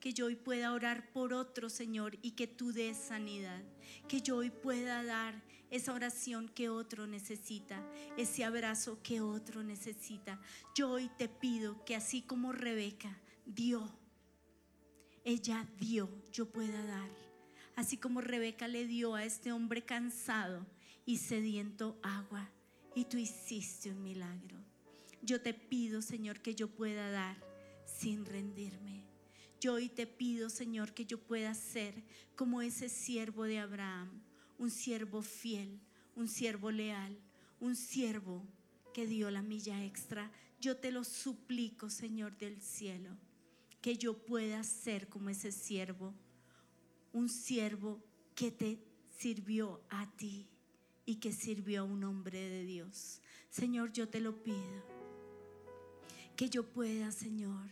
que 0.05 0.13
yo 0.13 0.27
hoy 0.27 0.35
pueda 0.35 0.71
orar 0.71 1.11
por 1.13 1.33
otro, 1.33 1.67
Señor, 1.67 2.19
y 2.21 2.33
que 2.33 2.45
tú 2.45 2.71
des 2.71 2.95
sanidad. 2.95 3.63
Que 4.07 4.21
yo 4.21 4.37
hoy 4.37 4.51
pueda 4.51 5.03
dar 5.03 5.41
esa 5.71 5.93
oración 5.93 6.47
que 6.47 6.69
otro 6.69 7.07
necesita, 7.07 7.83
ese 8.15 8.43
abrazo 8.43 8.99
que 9.01 9.21
otro 9.21 9.63
necesita. 9.63 10.39
Yo 10.75 10.91
hoy 10.91 11.09
te 11.17 11.27
pido 11.27 11.83
que 11.85 11.95
así 11.95 12.21
como 12.21 12.51
Rebeca 12.51 13.19
dio, 13.47 13.97
ella 15.23 15.67
dio, 15.79 16.07
yo 16.31 16.51
pueda 16.51 16.85
dar. 16.85 17.09
Así 17.75 17.97
como 17.97 18.21
Rebeca 18.21 18.67
le 18.67 18.85
dio 18.85 19.15
a 19.15 19.25
este 19.25 19.51
hombre 19.51 19.85
cansado 19.85 20.67
y 21.03 21.17
sediento 21.17 21.97
agua, 22.03 22.51
y 22.93 23.05
tú 23.05 23.17
hiciste 23.17 23.89
un 23.89 24.03
milagro. 24.03 24.59
Yo 25.23 25.41
te 25.41 25.55
pido, 25.55 26.03
Señor, 26.03 26.41
que 26.41 26.53
yo 26.53 26.67
pueda 26.67 27.09
dar 27.09 27.37
sin 27.87 28.23
rendirme. 28.23 29.14
Yo 29.65 29.73
hoy 29.73 29.89
te 29.89 30.05
pido, 30.05 30.51
Señor, 30.51 30.93
que 30.93 31.07
yo 31.07 31.19
pueda 31.19 31.55
ser 31.55 32.03
como 32.35 32.61
ese 32.61 32.87
siervo 32.87 33.45
de 33.45 33.57
Abraham, 33.57 34.21
un 34.59 34.69
siervo 34.69 35.23
fiel, 35.23 35.79
un 36.15 36.27
siervo 36.27 36.69
leal, 36.69 37.17
un 37.59 37.75
siervo 37.75 38.45
que 38.93 39.07
dio 39.07 39.31
la 39.31 39.41
milla 39.41 39.83
extra. 39.83 40.31
Yo 40.61 40.77
te 40.77 40.91
lo 40.91 41.03
suplico, 41.03 41.89
Señor 41.89 42.37
del 42.37 42.61
cielo, 42.61 43.17
que 43.81 43.97
yo 43.97 44.23
pueda 44.23 44.63
ser 44.63 45.09
como 45.09 45.31
ese 45.31 45.51
siervo, 45.51 46.13
un 47.11 47.27
siervo 47.27 48.03
que 48.35 48.51
te 48.51 48.77
sirvió 49.17 49.81
a 49.89 50.15
ti 50.15 50.47
y 51.07 51.15
que 51.15 51.31
sirvió 51.33 51.81
a 51.81 51.85
un 51.85 52.03
hombre 52.03 52.51
de 52.51 52.65
Dios. 52.65 53.19
Señor, 53.49 53.91
yo 53.91 54.07
te 54.09 54.19
lo 54.19 54.43
pido. 54.43 54.85
Que 56.35 56.51
yo 56.51 56.71
pueda, 56.71 57.11
Señor, 57.11 57.71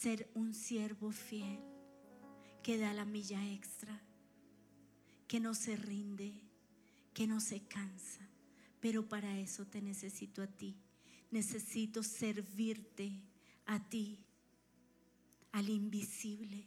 ser 0.00 0.30
un 0.34 0.54
siervo 0.54 1.10
fiel 1.10 1.60
que 2.62 2.78
da 2.78 2.94
la 2.94 3.04
milla 3.04 3.52
extra, 3.52 4.00
que 5.28 5.40
no 5.40 5.52
se 5.52 5.76
rinde, 5.76 6.40
que 7.12 7.26
no 7.26 7.38
se 7.38 7.60
cansa. 7.68 8.26
Pero 8.80 9.06
para 9.10 9.38
eso 9.38 9.66
te 9.66 9.82
necesito 9.82 10.40
a 10.40 10.46
ti. 10.46 10.74
Necesito 11.30 12.02
servirte 12.02 13.20
a 13.66 13.90
ti, 13.90 14.24
al 15.52 15.68
invisible. 15.68 16.66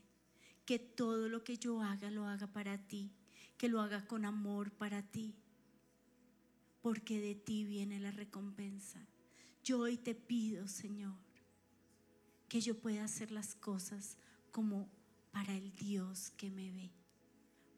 Que 0.64 0.78
todo 0.78 1.28
lo 1.28 1.44
que 1.44 1.58
yo 1.58 1.82
haga 1.82 2.12
lo 2.12 2.28
haga 2.28 2.46
para 2.46 2.78
ti, 2.88 3.12
que 3.58 3.68
lo 3.68 3.82
haga 3.82 4.06
con 4.06 4.26
amor 4.26 4.72
para 4.72 5.02
ti, 5.02 5.34
porque 6.84 7.20
de 7.20 7.34
ti 7.34 7.66
viene 7.66 8.00
la 8.00 8.12
recompensa. 8.12 9.08
Yo 9.64 9.80
hoy 9.80 9.98
te 9.98 10.14
pido, 10.14 10.68
Señor, 10.68 11.16
que 12.54 12.62
yo 12.62 12.78
pueda 12.78 13.04
hacer 13.04 13.32
las 13.32 13.56
cosas 13.56 14.16
como 14.52 14.88
para 15.32 15.58
el 15.58 15.74
Dios 15.74 16.30
que 16.38 16.52
me 16.52 16.70
ve, 16.70 16.92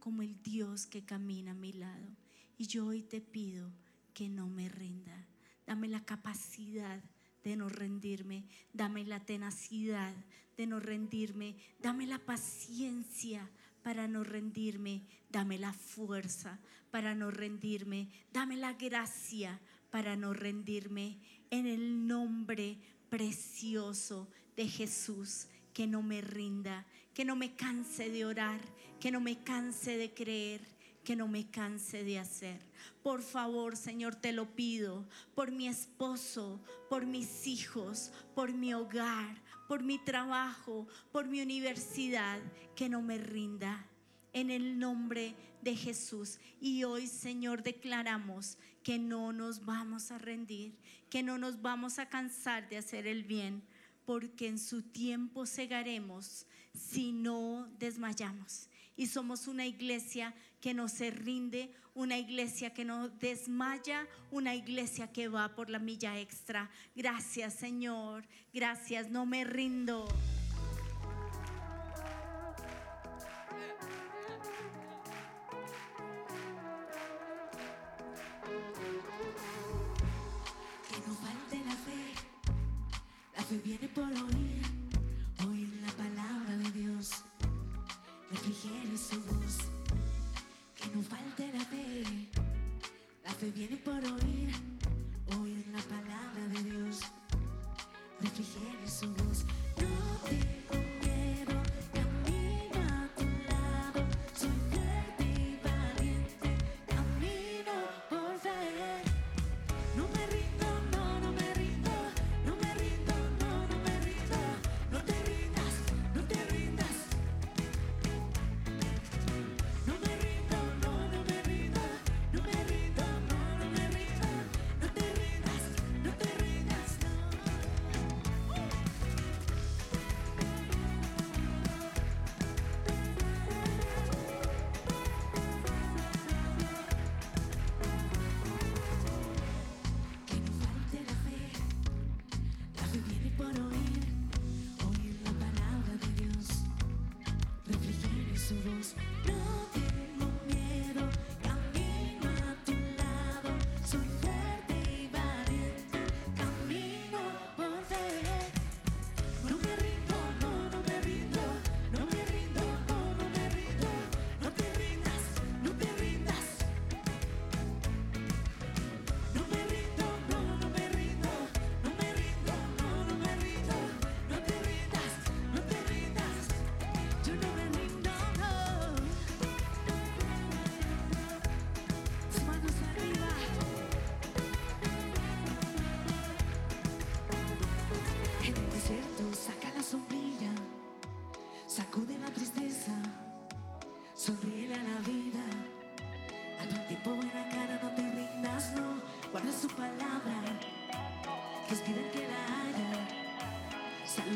como 0.02 0.22
el 0.22 0.44
Dios 0.44 0.86
que 0.86 1.06
camina 1.06 1.52
a 1.52 1.54
mi 1.54 1.72
lado. 1.72 2.10
Y 2.58 2.68
yo 2.68 2.88
hoy 2.88 3.02
te 3.02 3.22
pido 3.22 3.72
que 4.14 4.28
no 4.28 4.50
me 4.50 4.68
rinda. 4.68 5.28
Dame 5.66 5.88
la 5.88 6.04
capacidad 6.04 7.02
de 7.42 7.56
no 7.56 7.70
rendirme. 7.70 8.50
Dame 8.74 9.06
la 9.06 9.22
tenacidad 9.22 10.14
de 10.58 10.68
no 10.68 10.82
rendirme. 10.82 11.56
Dame 11.80 12.06
la 12.06 12.20
paciencia 12.20 13.50
para 13.82 14.10
no 14.10 14.26
rendirme. 14.26 15.08
Dame 15.30 15.58
la 15.58 15.72
fuerza 15.72 16.60
para 16.92 17.16
no 17.16 17.32
rendirme. 17.32 18.10
Dame 18.34 18.58
la 18.58 18.74
gracia 18.74 19.58
para 19.90 20.18
no 20.18 20.34
rendirme. 20.34 21.18
En 21.50 21.66
el 21.66 22.08
nombre 22.08 22.78
precioso 23.10 24.28
de 24.56 24.68
Jesús, 24.68 25.48
que 25.74 25.88
no 25.88 26.02
me 26.02 26.22
rinda, 26.22 26.86
que 27.14 27.26
no 27.26 27.36
me 27.36 27.56
canse 27.56 28.10
de 28.10 28.26
orar, 28.26 28.60
que 29.00 29.12
no 29.12 29.20
me 29.20 29.44
canse 29.44 29.98
de 29.98 30.14
creer, 30.14 30.62
que 31.04 31.16
no 31.16 31.28
me 31.28 31.50
canse 31.50 32.04
de 32.04 32.20
hacer. 32.20 32.60
Por 33.04 33.22
favor, 33.22 33.78
Señor, 33.78 34.16
te 34.16 34.32
lo 34.32 34.56
pido, 34.56 35.08
por 35.36 35.52
mi 35.52 35.68
esposo, 35.68 36.60
por 36.90 37.06
mis 37.06 37.48
hijos, 37.48 38.12
por 38.34 38.54
mi 38.54 38.74
hogar, 38.74 39.42
por 39.68 39.84
mi 39.84 39.98
trabajo, 40.00 40.88
por 41.12 41.28
mi 41.28 41.42
universidad, 41.42 42.40
que 42.76 42.90
no 42.90 43.02
me 43.02 43.18
rinda. 43.18 43.86
En 44.34 44.50
el 44.50 44.80
nombre 44.80 45.34
de 45.62 45.76
Jesús. 45.76 46.40
Y 46.60 46.84
hoy, 46.84 47.08
Señor, 47.08 47.64
declaramos 47.64 48.58
que 48.84 49.00
no 49.00 49.32
nos 49.32 49.66
vamos 49.66 50.12
a 50.12 50.18
rendir, 50.18 50.76
que 51.10 51.24
no 51.24 51.38
nos 51.38 51.62
vamos 51.62 52.00
a 52.00 52.10
cansar 52.10 52.68
de 52.68 52.78
hacer 52.78 53.08
el 53.08 53.24
bien 53.24 53.64
porque 54.06 54.48
en 54.48 54.60
su 54.60 54.82
tiempo 54.82 55.46
cegaremos 55.46 56.46
si 56.74 57.12
no 57.12 57.68
desmayamos. 57.80 58.70
Y 58.98 59.08
somos 59.08 59.48
una 59.48 59.66
iglesia 59.66 60.34
que 60.62 60.74
no 60.74 60.88
se 60.88 61.12
rinde, 61.12 61.72
una 61.94 62.18
iglesia 62.18 62.74
que 62.74 62.86
no 62.86 63.10
desmaya, 63.10 64.08
una 64.32 64.56
iglesia 64.56 65.12
que 65.12 65.28
va 65.28 65.56
por 65.56 65.70
la 65.70 65.80
milla 65.80 66.20
extra. 66.20 66.70
Gracias 66.96 67.54
Señor, 67.56 68.26
gracias, 68.54 69.10
no 69.10 69.26
me 69.26 69.44
rindo. 69.44 70.08
Fe 83.56 83.62
viene 83.64 83.88
por 83.90 84.04
oír, 84.06 84.62
oír 85.48 85.70
la 85.82 85.92
palabra 85.94 86.58
de 86.58 86.72
Dios, 86.72 87.24
refrigere 88.32 88.98
su 88.98 89.22
voz, 89.22 89.58
que 90.76 90.88
no 90.96 91.02
falte 91.02 91.52
la 91.54 91.64
fe. 91.66 92.04
La 93.24 93.32
fe 93.32 93.52
viene 93.52 93.78
por 93.78 94.04
oír, 94.04 94.52
oír 95.40 95.66
la 95.72 95.82
palabra 95.84 96.48
de 96.54 96.64
Dios, 96.64 97.00
refrigere 98.22 98.90
su 98.90 99.08
voz, 99.14 99.46
no 99.80 100.30
te 100.30 100.55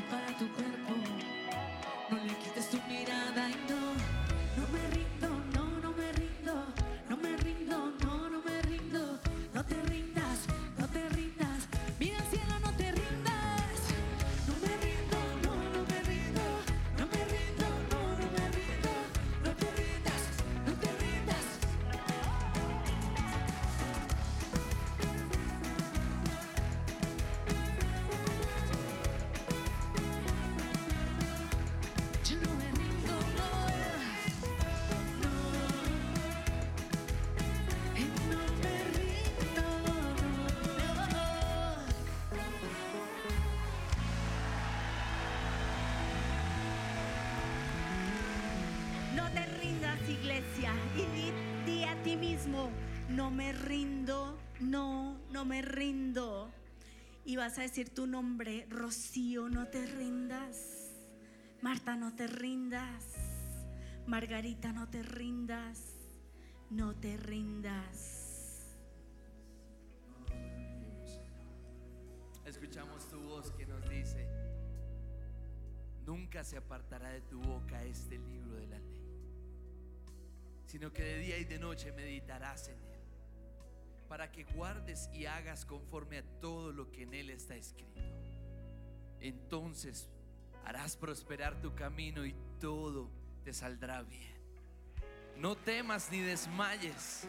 para 0.09 0.27
tu 0.37 0.47
cuerpo, 0.49 0.68
no 53.29 53.35
me 53.35 53.53
rindo, 53.53 54.39
no, 54.59 55.19
no 55.29 55.45
me 55.45 55.61
rindo. 55.61 56.51
Y 57.25 57.35
vas 57.35 57.59
a 57.59 57.61
decir 57.61 57.93
tu 57.93 58.07
nombre, 58.07 58.65
Rocío, 58.71 59.49
no 59.49 59.67
te 59.67 59.85
rindas. 59.85 60.89
Marta, 61.61 61.95
no 61.95 62.15
te 62.15 62.25
rindas. 62.25 63.03
Margarita, 64.07 64.73
no 64.73 64.89
te 64.89 65.03
rindas. 65.03 65.93
No 66.71 66.95
te 66.95 67.17
rindas. 67.17 68.79
Escuchamos 72.45 73.07
tu 73.09 73.21
voz 73.21 73.51
que 73.51 73.67
nos 73.67 73.87
dice, 73.87 74.27
nunca 76.03 76.43
se 76.43 76.57
apartará 76.57 77.09
de 77.09 77.21
tu 77.21 77.39
boca 77.39 77.83
este 77.83 78.17
libro 78.17 78.55
de 78.55 78.65
la 78.65 78.79
ley, 78.79 79.03
sino 80.65 80.91
que 80.91 81.03
de 81.03 81.19
día 81.19 81.37
y 81.37 81.45
de 81.45 81.59
noche 81.59 81.91
meditarás 81.91 82.69
en 82.69 82.81
él, 82.81 82.88
para 84.09 84.31
que 84.31 84.43
guardes 84.43 85.07
y 85.13 85.27
hagas 85.27 85.65
conforme 85.65 86.17
a 86.17 86.23
todo 86.41 86.73
lo 86.73 86.91
que 86.91 87.03
en 87.03 87.13
él 87.13 87.29
está 87.29 87.55
escrito. 87.55 88.01
Entonces 89.21 90.09
harás 90.65 90.97
prosperar 90.97 91.61
tu 91.61 91.75
camino 91.75 92.25
y 92.25 92.35
todo 92.59 93.09
te 93.43 93.53
saldrá 93.53 94.01
bien. 94.01 94.37
No 95.37 95.55
temas 95.55 96.11
ni 96.11 96.19
desmayes, 96.19 97.27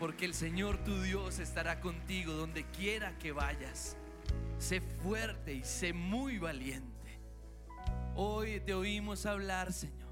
porque 0.00 0.24
el 0.24 0.34
Señor 0.34 0.78
tu 0.78 1.00
Dios 1.02 1.38
estará 1.38 1.80
contigo 1.80 2.32
donde 2.32 2.64
quiera 2.70 3.16
que 3.18 3.30
vayas. 3.30 3.96
Sé 4.58 4.80
fuerte 4.80 5.52
y 5.52 5.62
sé 5.62 5.92
muy 5.92 6.38
valiente. 6.38 7.20
Hoy 8.16 8.58
te 8.60 8.74
oímos 8.74 9.26
hablar, 9.26 9.72
Señor. 9.72 10.10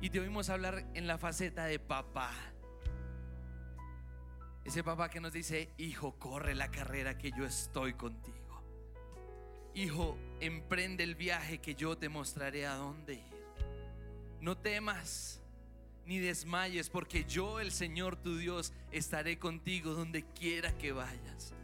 Y 0.00 0.10
te 0.10 0.20
oímos 0.20 0.48
hablar 0.48 0.86
en 0.94 1.06
la 1.06 1.18
faceta 1.18 1.64
de 1.66 1.78
papá. 1.78 2.32
Ese 4.64 4.84
papá 4.84 5.08
que 5.08 5.20
nos 5.20 5.32
dice, 5.32 5.70
hijo, 5.76 6.18
corre 6.18 6.54
la 6.54 6.70
carrera 6.70 7.18
que 7.18 7.32
yo 7.32 7.44
estoy 7.44 7.94
contigo. 7.94 8.36
Hijo, 9.74 10.16
emprende 10.40 11.02
el 11.02 11.14
viaje 11.14 11.58
que 11.58 11.74
yo 11.74 11.96
te 11.96 12.08
mostraré 12.08 12.66
a 12.66 12.74
dónde 12.74 13.14
ir. 13.14 13.32
No 14.40 14.56
temas 14.56 15.40
ni 16.06 16.18
desmayes, 16.18 16.90
porque 16.90 17.24
yo, 17.24 17.60
el 17.60 17.72
Señor 17.72 18.16
tu 18.16 18.36
Dios, 18.36 18.72
estaré 18.90 19.38
contigo 19.38 19.94
donde 19.94 20.24
quiera 20.24 20.76
que 20.76 20.92
vayas. 20.92 21.54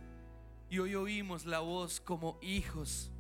Y 0.71 0.79
hoy 0.79 0.95
oímos 0.95 1.45
la 1.45 1.61
voz 1.61 2.01
como 2.01 2.39
hijos 2.41 3.11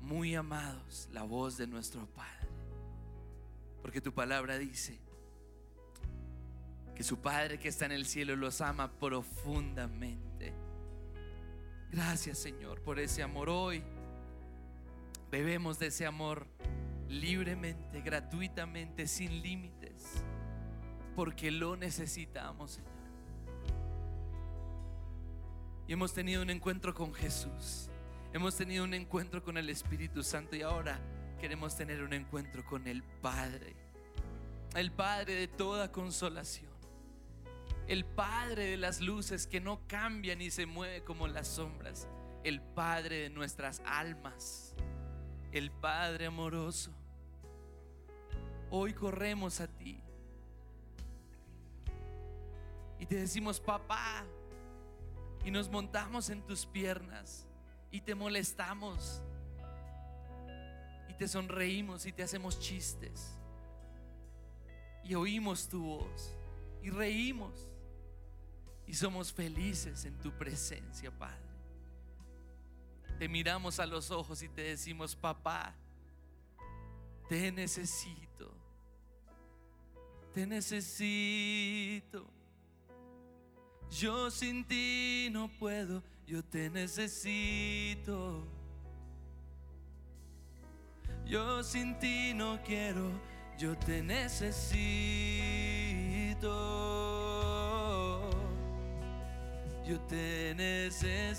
muy 0.00 0.34
amados, 0.34 1.08
la 1.12 1.22
voz 1.22 1.56
de 1.56 1.66
nuestro 1.66 2.06
Padre. 2.06 2.48
Porque 3.82 4.00
tu 4.00 4.12
palabra 4.12 4.58
dice 4.58 4.98
que 6.96 7.04
su 7.04 7.18
Padre 7.18 7.58
que 7.58 7.68
está 7.68 7.84
en 7.84 7.92
el 7.92 8.06
cielo 8.06 8.34
los 8.36 8.62
ama 8.62 8.90
profundamente. 8.90 10.54
Gracias 11.90 12.38
Señor 12.38 12.80
por 12.80 12.98
ese 12.98 13.22
amor 13.22 13.50
hoy. 13.50 13.84
Bebemos 15.30 15.78
de 15.78 15.88
ese 15.88 16.06
amor 16.06 16.46
libremente, 17.08 18.00
gratuitamente, 18.00 19.06
sin 19.06 19.42
límites, 19.42 20.24
porque 21.14 21.50
lo 21.50 21.76
necesitamos, 21.76 22.72
Señor. 22.72 22.92
Y 25.86 25.92
hemos 25.92 26.14
tenido 26.14 26.42
un 26.42 26.50
encuentro 26.50 26.94
con 26.94 27.12
Jesús. 27.12 27.90
Hemos 28.32 28.56
tenido 28.56 28.84
un 28.84 28.94
encuentro 28.94 29.42
con 29.42 29.58
el 29.58 29.68
Espíritu 29.68 30.22
Santo 30.22 30.56
y 30.56 30.62
ahora 30.62 30.98
queremos 31.38 31.76
tener 31.76 32.02
un 32.02 32.12
encuentro 32.12 32.64
con 32.64 32.86
el 32.88 33.02
Padre. 33.02 33.76
El 34.74 34.90
Padre 34.92 35.34
de 35.34 35.48
toda 35.48 35.92
consolación. 35.92 36.75
El 37.88 38.04
Padre 38.04 38.70
de 38.70 38.76
las 38.76 39.00
luces 39.00 39.46
que 39.46 39.60
no 39.60 39.86
cambia 39.86 40.34
ni 40.34 40.50
se 40.50 40.66
mueve 40.66 41.04
como 41.04 41.28
las 41.28 41.46
sombras. 41.46 42.08
El 42.42 42.60
Padre 42.60 43.22
de 43.22 43.30
nuestras 43.30 43.80
almas. 43.84 44.74
El 45.52 45.70
Padre 45.70 46.26
amoroso. 46.26 46.92
Hoy 48.70 48.92
corremos 48.92 49.60
a 49.60 49.68
ti. 49.68 50.00
Y 52.98 53.06
te 53.06 53.16
decimos, 53.16 53.60
papá, 53.60 54.24
y 55.44 55.50
nos 55.52 55.70
montamos 55.70 56.28
en 56.30 56.42
tus 56.42 56.66
piernas 56.66 57.46
y 57.92 58.00
te 58.00 58.16
molestamos 58.16 59.22
y 61.08 61.14
te 61.14 61.28
sonreímos 61.28 62.04
y 62.06 62.12
te 62.12 62.24
hacemos 62.24 62.58
chistes 62.58 63.38
y 65.04 65.14
oímos 65.14 65.68
tu 65.68 65.84
voz 65.84 66.36
y 66.82 66.90
reímos 66.90 67.70
y 68.86 68.94
somos 68.94 69.32
felices 69.32 70.04
en 70.04 70.16
tu 70.18 70.30
presencia, 70.32 71.10
Padre. 71.10 71.46
Te 73.18 73.28
miramos 73.28 73.80
a 73.80 73.86
los 73.86 74.10
ojos 74.10 74.42
y 74.42 74.48
te 74.48 74.62
decimos, 74.62 75.16
papá, 75.16 75.74
te 77.28 77.50
necesito, 77.50 78.52
te 80.34 80.46
necesito. 80.46 82.26
Yo 83.90 84.30
sin 84.30 84.64
ti 84.64 85.28
no 85.32 85.48
puedo, 85.58 86.02
yo 86.26 86.44
te 86.44 86.68
necesito. 86.68 88.46
Yo 91.24 91.62
sin 91.64 91.98
ti 91.98 92.34
no 92.34 92.62
quiero, 92.62 93.10
yo 93.58 93.76
te 93.78 94.02
necesito. 94.02 94.86
Yo 99.86 100.00
te 100.00 100.52
necesito. 100.56 101.36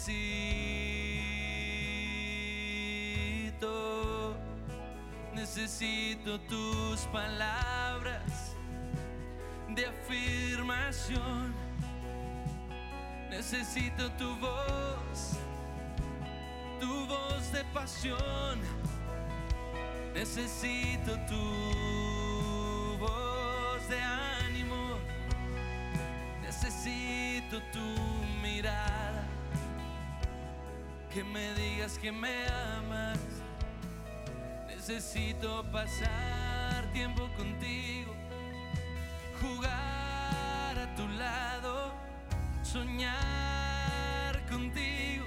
Necesito 5.34 6.40
tus 6.48 7.02
palabras 7.12 8.56
de 9.76 9.86
afirmación. 9.86 11.54
Necesito 13.30 14.10
tu 14.14 14.34
voz, 14.38 15.38
tu 16.80 17.06
voz 17.06 17.52
de 17.52 17.66
pasión. 17.74 18.62
Necesito 20.14 21.20
tu 21.28 22.98
voz 22.98 23.90
de 23.90 24.00
ánimo. 24.00 24.98
Necesito 26.42 27.62
tu 27.74 27.97
Que 31.18 31.24
me 31.24 31.52
digas 31.56 31.98
que 31.98 32.12
me 32.12 32.46
amas. 32.46 33.18
Necesito 34.68 35.66
pasar 35.72 36.86
tiempo 36.94 37.28
contigo. 37.36 38.14
Jugar 39.42 40.78
a 40.78 40.94
tu 40.96 41.08
lado 41.08 41.92
soñar 42.62 44.46
contigo. 44.48 45.26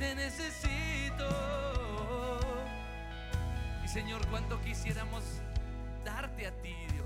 Te 0.00 0.16
necesito 0.16 1.28
Y 3.84 3.86
Señor, 3.86 4.26
cuánto 4.26 4.60
quisiéramos 4.62 5.22
darte 6.04 6.48
a 6.48 6.50
ti, 6.62 6.74
Dios. 6.90 7.05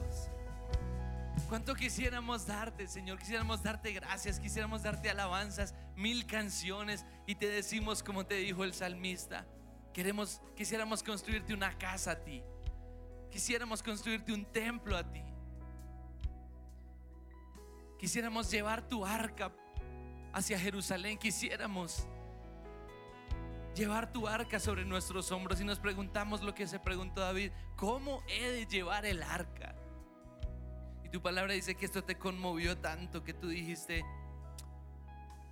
Cuánto 1.48 1.74
quisiéramos 1.74 2.46
darte, 2.46 2.86
Señor. 2.86 3.18
Quisiéramos 3.18 3.62
darte 3.62 3.92
gracias, 3.92 4.38
quisiéramos 4.38 4.82
darte 4.82 5.10
alabanzas, 5.10 5.74
mil 5.96 6.26
canciones. 6.26 7.04
Y 7.26 7.34
te 7.34 7.48
decimos, 7.48 8.02
como 8.02 8.24
te 8.26 8.36
dijo 8.36 8.64
el 8.64 8.74
salmista, 8.74 9.46
queremos, 9.92 10.40
quisiéramos 10.56 11.02
construirte 11.02 11.54
una 11.54 11.76
casa 11.76 12.12
a 12.12 12.16
ti. 12.16 12.42
Quisiéramos 13.30 13.82
construirte 13.82 14.32
un 14.32 14.44
templo 14.44 14.96
a 14.96 15.04
ti. 15.10 15.22
Quisiéramos 17.98 18.50
llevar 18.50 18.88
tu 18.88 19.04
arca 19.04 19.52
hacia 20.32 20.58
Jerusalén. 20.58 21.18
Quisiéramos 21.18 22.06
llevar 23.74 24.12
tu 24.12 24.26
arca 24.26 24.58
sobre 24.58 24.84
nuestros 24.84 25.30
hombros 25.32 25.60
y 25.60 25.64
nos 25.64 25.78
preguntamos 25.78 26.42
lo 26.42 26.54
que 26.54 26.66
se 26.66 26.78
preguntó 26.78 27.20
David, 27.20 27.52
¿cómo 27.76 28.22
he 28.26 28.50
de 28.50 28.66
llevar 28.66 29.06
el 29.06 29.22
arca? 29.22 29.74
Tu 31.12 31.20
palabra 31.20 31.54
dice 31.54 31.74
que 31.74 31.86
esto 31.86 32.04
te 32.04 32.16
conmovió 32.16 32.78
tanto 32.78 33.24
que 33.24 33.34
tú 33.34 33.48
dijiste, 33.48 34.04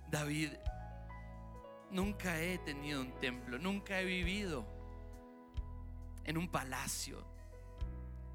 David, 0.09 0.51
nunca 1.91 2.41
he 2.41 2.57
tenido 2.59 3.01
un 3.01 3.11
templo, 3.19 3.59
nunca 3.59 3.99
he 3.99 4.05
vivido 4.05 4.65
en 6.23 6.37
un 6.37 6.47
palacio, 6.47 7.25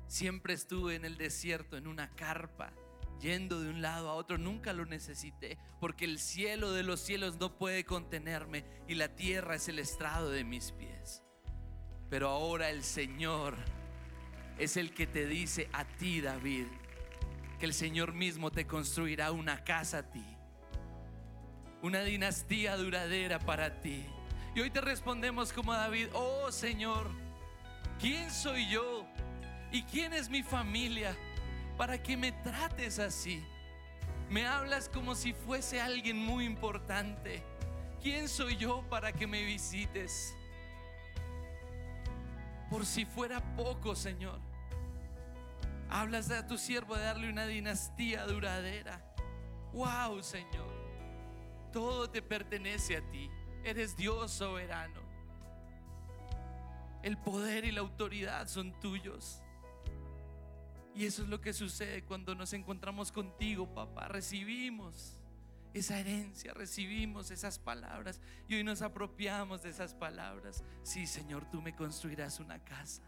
siempre 0.07 0.53
estuve 0.53 0.97
en 0.97 1.05
el 1.05 1.17
desierto, 1.17 1.77
en 1.77 1.87
una 1.87 2.11
carpa 2.11 2.73
yendo 3.21 3.63
de 3.63 3.71
un 3.71 3.81
lado 3.81 4.11
a 4.11 4.15
otro, 4.15 4.37
nunca 4.37 4.75
lo 4.75 4.85
necesité, 4.85 5.57
porque 5.81 6.05
el 6.05 6.19
cielo 6.19 6.73
de 6.73 6.83
los 6.83 7.01
cielos 7.01 7.39
no 7.41 7.57
puede 7.57 7.85
contenerme 7.85 8.65
y 8.87 8.97
la 8.97 9.09
tierra 9.17 9.55
es 9.55 9.69
el 9.69 9.79
estrado 9.79 10.31
de 10.31 10.45
mis 10.45 10.73
pies. 10.73 11.23
Pero 12.11 12.29
ahora 12.29 12.69
el 12.69 12.85
Señor 12.85 13.57
es 14.59 14.77
el 14.77 14.93
que 14.93 15.07
te 15.07 15.27
dice 15.27 15.69
a 15.73 15.85
ti, 15.85 16.21
David, 16.21 16.67
que 17.59 17.67
el 17.67 17.75
Señor 17.75 18.13
mismo 18.13 18.51
te 18.51 18.67
construirá 18.67 19.33
una 19.33 19.65
casa 19.65 19.99
a 19.99 20.11
ti, 20.11 20.25
una 21.83 22.03
dinastía 22.03 22.77
duradera 22.77 23.39
para 23.39 23.81
ti. 23.81 24.05
Y 24.55 24.61
hoy 24.61 24.71
te 24.71 24.81
respondemos 24.81 25.53
como 25.53 25.73
David, 25.73 26.09
oh 26.13 26.51
Señor, 26.53 27.11
¿quién 28.01 28.31
soy 28.31 28.69
yo? 28.69 29.07
¿Y 29.73 29.83
quién 29.83 30.13
es 30.13 30.29
mi 30.29 30.43
familia? 30.43 31.17
para 31.77 32.03
que 32.03 32.17
me 32.17 32.33
trates 32.33 32.99
así. 32.99 33.45
Me 34.31 34.47
hablas 34.47 34.89
como 34.89 35.15
si 35.15 35.33
fuese 35.33 35.81
alguien 35.81 36.17
muy 36.17 36.45
importante. 36.45 37.43
¿Quién 38.03 38.29
soy 38.29 38.57
yo 38.57 38.83
para 38.89 39.13
que 39.13 39.27
me 39.27 39.45
visites? 39.45 40.35
Por 42.71 42.87
si 42.87 43.05
fuera 43.05 43.41
poco, 43.57 43.95
Señor. 43.95 44.39
Hablas 45.91 46.31
a 46.31 46.47
tu 46.47 46.59
siervo 46.59 46.97
de 46.97 47.05
darle 47.05 47.31
una 47.31 47.47
dinastía 47.47 48.27
duradera. 48.27 49.05
Wow, 49.73 50.23
Señor. 50.23 50.73
Todo 51.73 52.09
te 52.09 52.23
pertenece 52.23 52.97
a 52.97 53.11
ti. 53.11 53.31
Eres 53.65 53.97
Dios 53.97 54.31
soberano. 54.31 55.01
El 57.03 57.19
poder 57.19 57.65
y 57.65 57.73
la 57.73 57.81
autoridad 57.81 58.49
son 58.49 58.79
tuyos. 58.81 59.43
Y 60.95 61.07
eso 61.07 61.23
es 61.23 61.29
lo 61.29 61.41
que 61.41 61.53
sucede 61.53 62.05
cuando 62.05 62.35
nos 62.35 62.53
encontramos 62.53 63.11
contigo, 63.11 63.67
papá. 63.75 64.07
Recibimos 64.09 65.19
esa 65.75 65.99
herencia, 65.99 66.55
recibimos 66.55 67.33
esas 67.33 67.59
palabras 67.59 68.21
y 68.47 68.55
hoy 68.55 68.63
nos 68.63 68.81
apropiamos 68.81 69.63
de 69.63 69.71
esas 69.71 69.93
palabras. 69.93 70.63
Sí, 70.85 71.07
Señor, 71.07 71.51
tú 71.51 71.61
me 71.61 71.75
construirás 71.75 72.39
una 72.39 72.61
casa. 72.61 73.03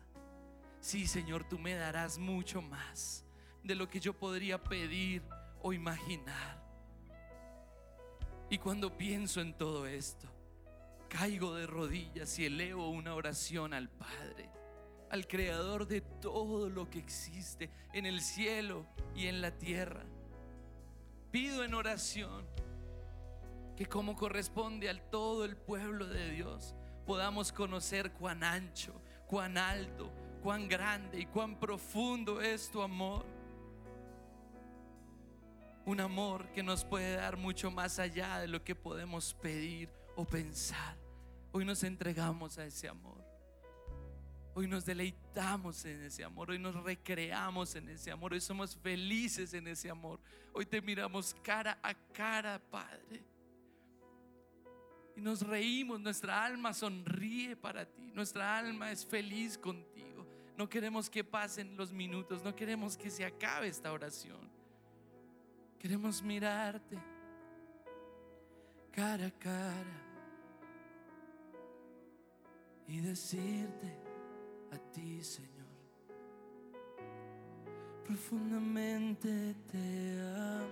Sí, 0.87 1.09
Señor, 1.09 1.43
tú 1.43 1.59
me 1.59 1.75
darás 1.75 2.17
mucho 2.17 2.63
más 2.63 3.25
de 3.65 3.75
lo 3.75 3.91
que 3.91 3.99
yo 3.99 4.13
podría 4.13 4.63
pedir 4.63 5.21
o 5.61 5.73
imaginar. 5.73 6.63
Y 8.49 8.59
cuando 8.59 8.97
pienso 8.97 9.41
en 9.41 9.53
todo 9.59 9.89
esto, 9.89 10.29
caigo 11.09 11.57
de 11.57 11.67
rodillas 11.67 12.39
y 12.39 12.47
elevo 12.47 12.89
una 12.89 13.17
oración 13.17 13.75
al 13.75 13.89
Padre 13.89 14.49
al 15.11 15.27
creador 15.27 15.89
de 15.89 16.03
todo 16.03 16.69
lo 16.69 16.89
que 16.89 17.01
existe 17.01 17.69
en 17.93 18.07
el 18.07 18.21
cielo 18.21 18.87
y 19.17 19.27
en 19.27 19.41
la 19.41 19.51
tierra. 19.59 20.05
Pido 21.33 21.65
en 21.65 21.75
oración 21.75 22.47
que 23.77 23.87
como 23.87 24.15
corresponde 24.15 24.89
al 24.89 25.03
todo 25.11 25.45
el 25.45 25.57
pueblo 25.57 26.07
de 26.07 26.31
Dios, 26.31 26.77
podamos 27.07 27.51
conocer 27.51 28.13
cuán 28.13 28.45
ancho, 28.45 29.03
cuán 29.27 29.59
alto, 29.59 30.13
cuán 30.47 30.69
grande 30.69 31.19
y 31.19 31.27
cuán 31.27 31.59
profundo 31.59 32.41
es 32.41 32.71
tu 32.71 32.81
amor. 32.81 33.27
Un 35.85 35.99
amor 35.99 36.47
que 36.53 36.63
nos 36.63 36.85
puede 36.85 37.17
dar 37.17 37.37
mucho 37.37 37.69
más 37.69 37.99
allá 37.99 38.39
de 38.39 38.47
lo 38.47 38.63
que 38.63 38.77
podemos 38.77 39.35
pedir 39.35 39.91
o 40.15 40.25
pensar. 40.25 40.97
Hoy 41.51 41.65
nos 41.65 41.83
entregamos 41.83 42.59
a 42.59 42.65
ese 42.65 42.87
amor. 42.87 43.21
Hoy 44.55 44.69
nos 44.69 44.87
deleitamos 44.87 45.85
en 45.85 46.05
ese 46.05 46.23
amor, 46.23 46.53
hoy 46.53 46.61
nos 46.61 46.77
recreamos 46.77 47.75
en 47.75 47.89
ese 47.89 48.13
amor, 48.13 48.33
hoy 48.33 48.41
somos 48.41 48.77
felices 48.77 49.53
en 49.53 49.67
ese 49.67 49.91
amor. 49.91 50.21
Hoy 50.53 50.65
te 50.65 50.81
miramos 50.81 51.35
cara 51.43 51.77
a 51.83 51.93
cara, 51.93 52.61
Padre. 52.71 53.25
Y 55.17 55.21
nos 55.21 55.45
reímos, 55.45 56.01
nuestra 56.01 56.45
alma 56.45 56.73
sonríe 56.73 57.57
para 57.57 57.85
ti, 57.85 58.13
nuestra 58.15 58.57
alma 58.57 58.93
es 58.93 59.05
feliz 59.05 59.59
contigo. 59.59 60.06
No 60.57 60.69
queremos 60.69 61.11
que 61.11 61.23
pasen 61.23 61.77
los 61.77 61.93
minutos, 61.93 62.43
no 62.43 62.55
queremos 62.55 62.97
que 62.97 63.11
se 63.11 63.25
acabe 63.25 63.69
esta 63.69 63.93
oración. 63.93 64.49
Queremos 65.79 66.23
mirarte 66.23 66.97
cara 68.91 69.27
a 69.27 69.31
cara 69.31 70.07
y 72.89 73.01
decirte, 73.01 73.93
a 74.73 74.79
ti, 74.93 75.23
Señor. 75.23 75.53
Profundamente 78.07 79.55
te 79.71 80.21
amo, 80.21 80.69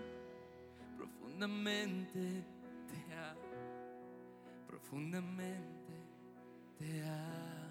profundamente 0.96 2.44
te 2.88 3.14
amo, 3.14 3.40
profundamente 4.66 5.92
te 6.78 7.02
amo. 7.02 7.63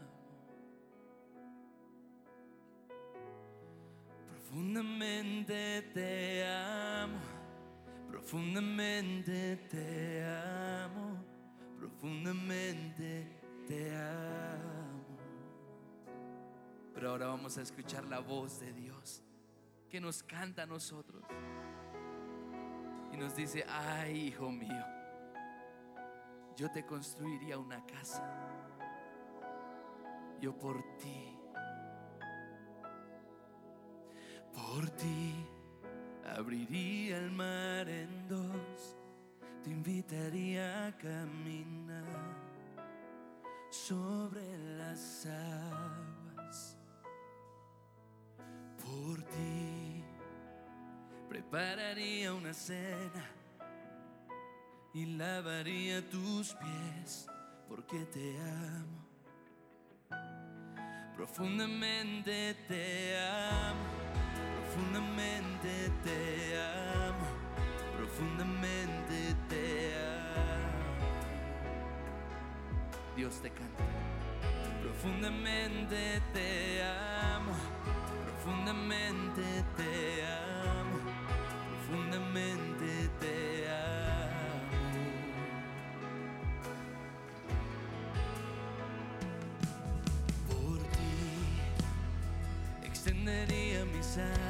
Profundamente 4.54 5.82
te 5.96 6.46
amo, 6.46 7.18
profundamente 8.08 9.58
te 9.68 10.24
amo, 10.24 11.26
profundamente 11.76 13.66
te 13.68 13.96
amo. 13.98 15.18
Pero 16.94 17.10
ahora 17.10 17.26
vamos 17.26 17.58
a 17.58 17.64
escuchar 17.64 18.06
la 18.06 18.20
voz 18.20 18.60
de 18.60 18.74
Dios 18.74 19.24
que 19.90 20.00
nos 20.00 20.22
canta 20.22 20.62
a 20.62 20.66
nosotros. 20.68 21.24
Y 23.12 23.18
nos 23.18 23.36
dice, 23.36 23.66
ay 23.68 24.28
hijo 24.28 24.52
mío, 24.52 24.86
yo 26.56 26.70
te 26.70 26.86
construiría 26.86 27.58
una 27.58 27.84
casa. 27.88 28.24
Yo 30.40 30.56
por 30.56 30.80
ti, 30.98 31.33
por 34.54 34.90
ti 34.92 35.46
abriría 36.26 37.18
el 37.18 37.32
mar 37.32 37.88
en 37.90 38.28
dos, 38.28 38.98
te 39.64 39.70
invitaría 39.70 40.88
a 40.88 40.98
caminar 40.98 42.04
sobre 43.70 44.58
las 44.78 45.26
aguas 45.26 46.78
por 48.78 49.22
ti. 49.24 50.04
Prepararía 51.30 52.34
una 52.34 52.54
cena 52.54 53.26
y 54.94 55.06
lavaría 55.06 56.08
tus 56.10 56.54
pies 56.54 57.28
porque 57.68 58.06
te 58.06 58.38
amo. 58.40 59.04
Profundamente 61.16 62.56
te 62.68 63.18
amo, 63.18 64.03
profundamente 64.74 65.92
te 66.04 66.58
amo, 66.58 67.28
profundamente 67.96 69.36
te 69.48 69.94
amo. 69.96 70.98
Dios 73.16 73.40
te 73.42 73.50
canta, 73.52 73.84
profundamente 74.82 76.22
te 76.34 76.84
amo 76.84 77.54
profundamente 78.44 79.42
te 79.78 80.26
amo, 80.26 80.98
profundamente 81.88 82.90
te 83.20 83.70
amo. 83.70 84.68
Por 90.50 90.80
ti 90.94 91.14
extendería 92.86 93.86
mis 93.86 94.18
alas, 94.18 94.43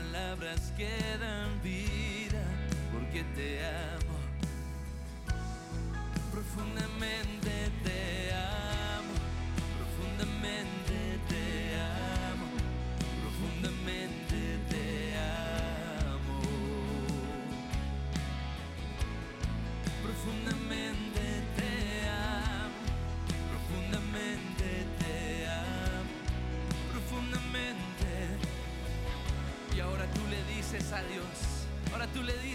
palabras 0.00 0.72
que 0.76 0.88
dan 1.18 1.60
vida, 1.62 2.42
porque 2.92 3.22
te 3.36 3.60
amo. 3.66 4.18
Profundamente 6.32 7.59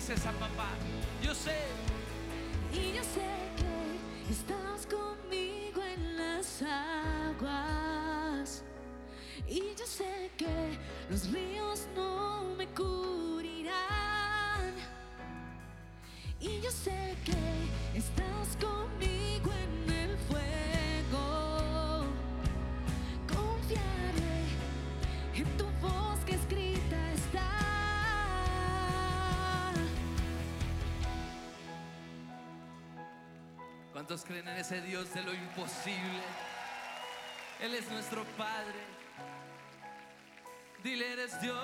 dices 0.07 0.25
a 0.27 0.31
papá, 0.33 0.69
yo 1.19 1.33
sé. 1.33 1.63
Y 2.71 2.93
yo 2.93 3.03
sé 3.03 3.25
que 3.57 3.97
estás 4.31 4.85
conmigo 4.85 5.81
en 5.81 6.17
las 6.17 6.61
aguas. 6.61 8.63
Y 9.47 9.73
yo 9.75 9.87
sé 9.87 10.29
que 10.37 10.77
los 11.09 11.31
ríos 11.31 11.87
no 11.95 12.53
me 12.55 12.67
cubrirán. 12.67 13.73
Y 16.39 16.61
yo 16.61 16.69
sé 16.69 17.17
que 17.25 17.33
estás 17.97 18.55
conmigo 18.61 19.51
en 19.53 19.89
el 19.89 19.94
¿Cuántos 34.07 34.27
creen 34.27 34.47
en 34.47 34.57
ese 34.57 34.81
Dios 34.81 35.11
de 35.15 35.23
lo 35.23 35.33
imposible? 35.33 36.21
Él 37.59 37.73
es 37.73 37.89
nuestro 37.89 38.23
Padre. 38.37 38.79
Dile, 40.83 41.13
eres 41.13 41.41
Dios 41.41 41.55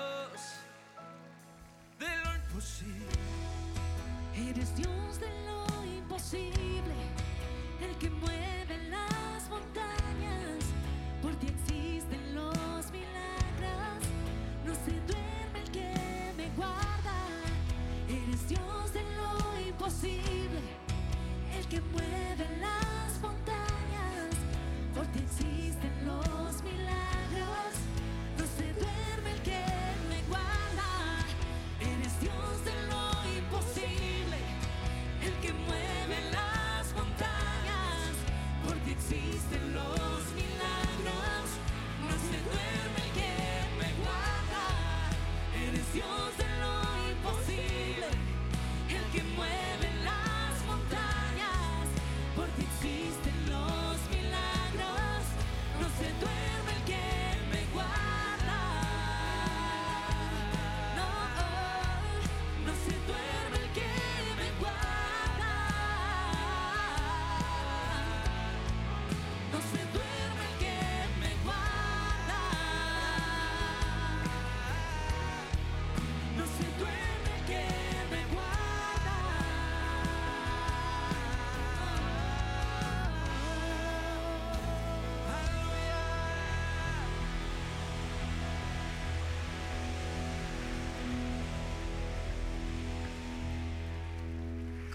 de 2.00 2.08
lo 2.24 2.34
imposible. 2.34 3.06
Eres 4.34 4.74
Dios 4.74 5.20
de 5.20 5.28
lo 5.46 5.84
imposible, 5.84 6.96
el 7.80 7.96
que 7.98 8.10
mueve 8.10 8.88
las 8.90 9.48
montañas. 9.48 10.64
Por 11.22 11.36
ti 11.36 11.46
existen 11.46 12.34
los 12.34 12.90
milagros. 12.90 14.02
No 14.66 14.74
se 14.74 14.90
duerme 15.06 15.60
el 15.60 15.70
que 15.70 15.94
me 16.36 16.48
guarda. 16.56 17.14
Eres 18.08 18.48
Dios 18.48 18.92
de 18.92 19.02
lo 19.14 19.60
imposible, 19.60 20.58
el 21.56 21.68
que 21.68 21.80
mueve 21.80 22.01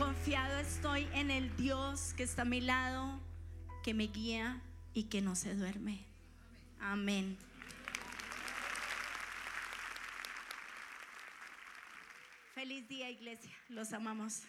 Confiado 0.08 0.58
estoy 0.60 1.06
en 1.14 1.30
el 1.32 1.54
Dios 1.58 2.14
que 2.16 2.24
está 2.24 2.44
a 2.44 2.46
mi 2.46 2.62
lado, 2.62 3.20
que 3.84 3.94
me 3.94 4.08
guía 4.08 4.62
y 4.94 5.04
que 5.04 5.20
no 5.20 5.36
se 5.36 5.54
duerme. 5.54 6.00
Amén. 6.80 7.38
Feliz 12.56 12.88
día, 12.88 13.10
iglesia. 13.10 13.52
Los 13.68 13.92
amamos. 13.92 14.44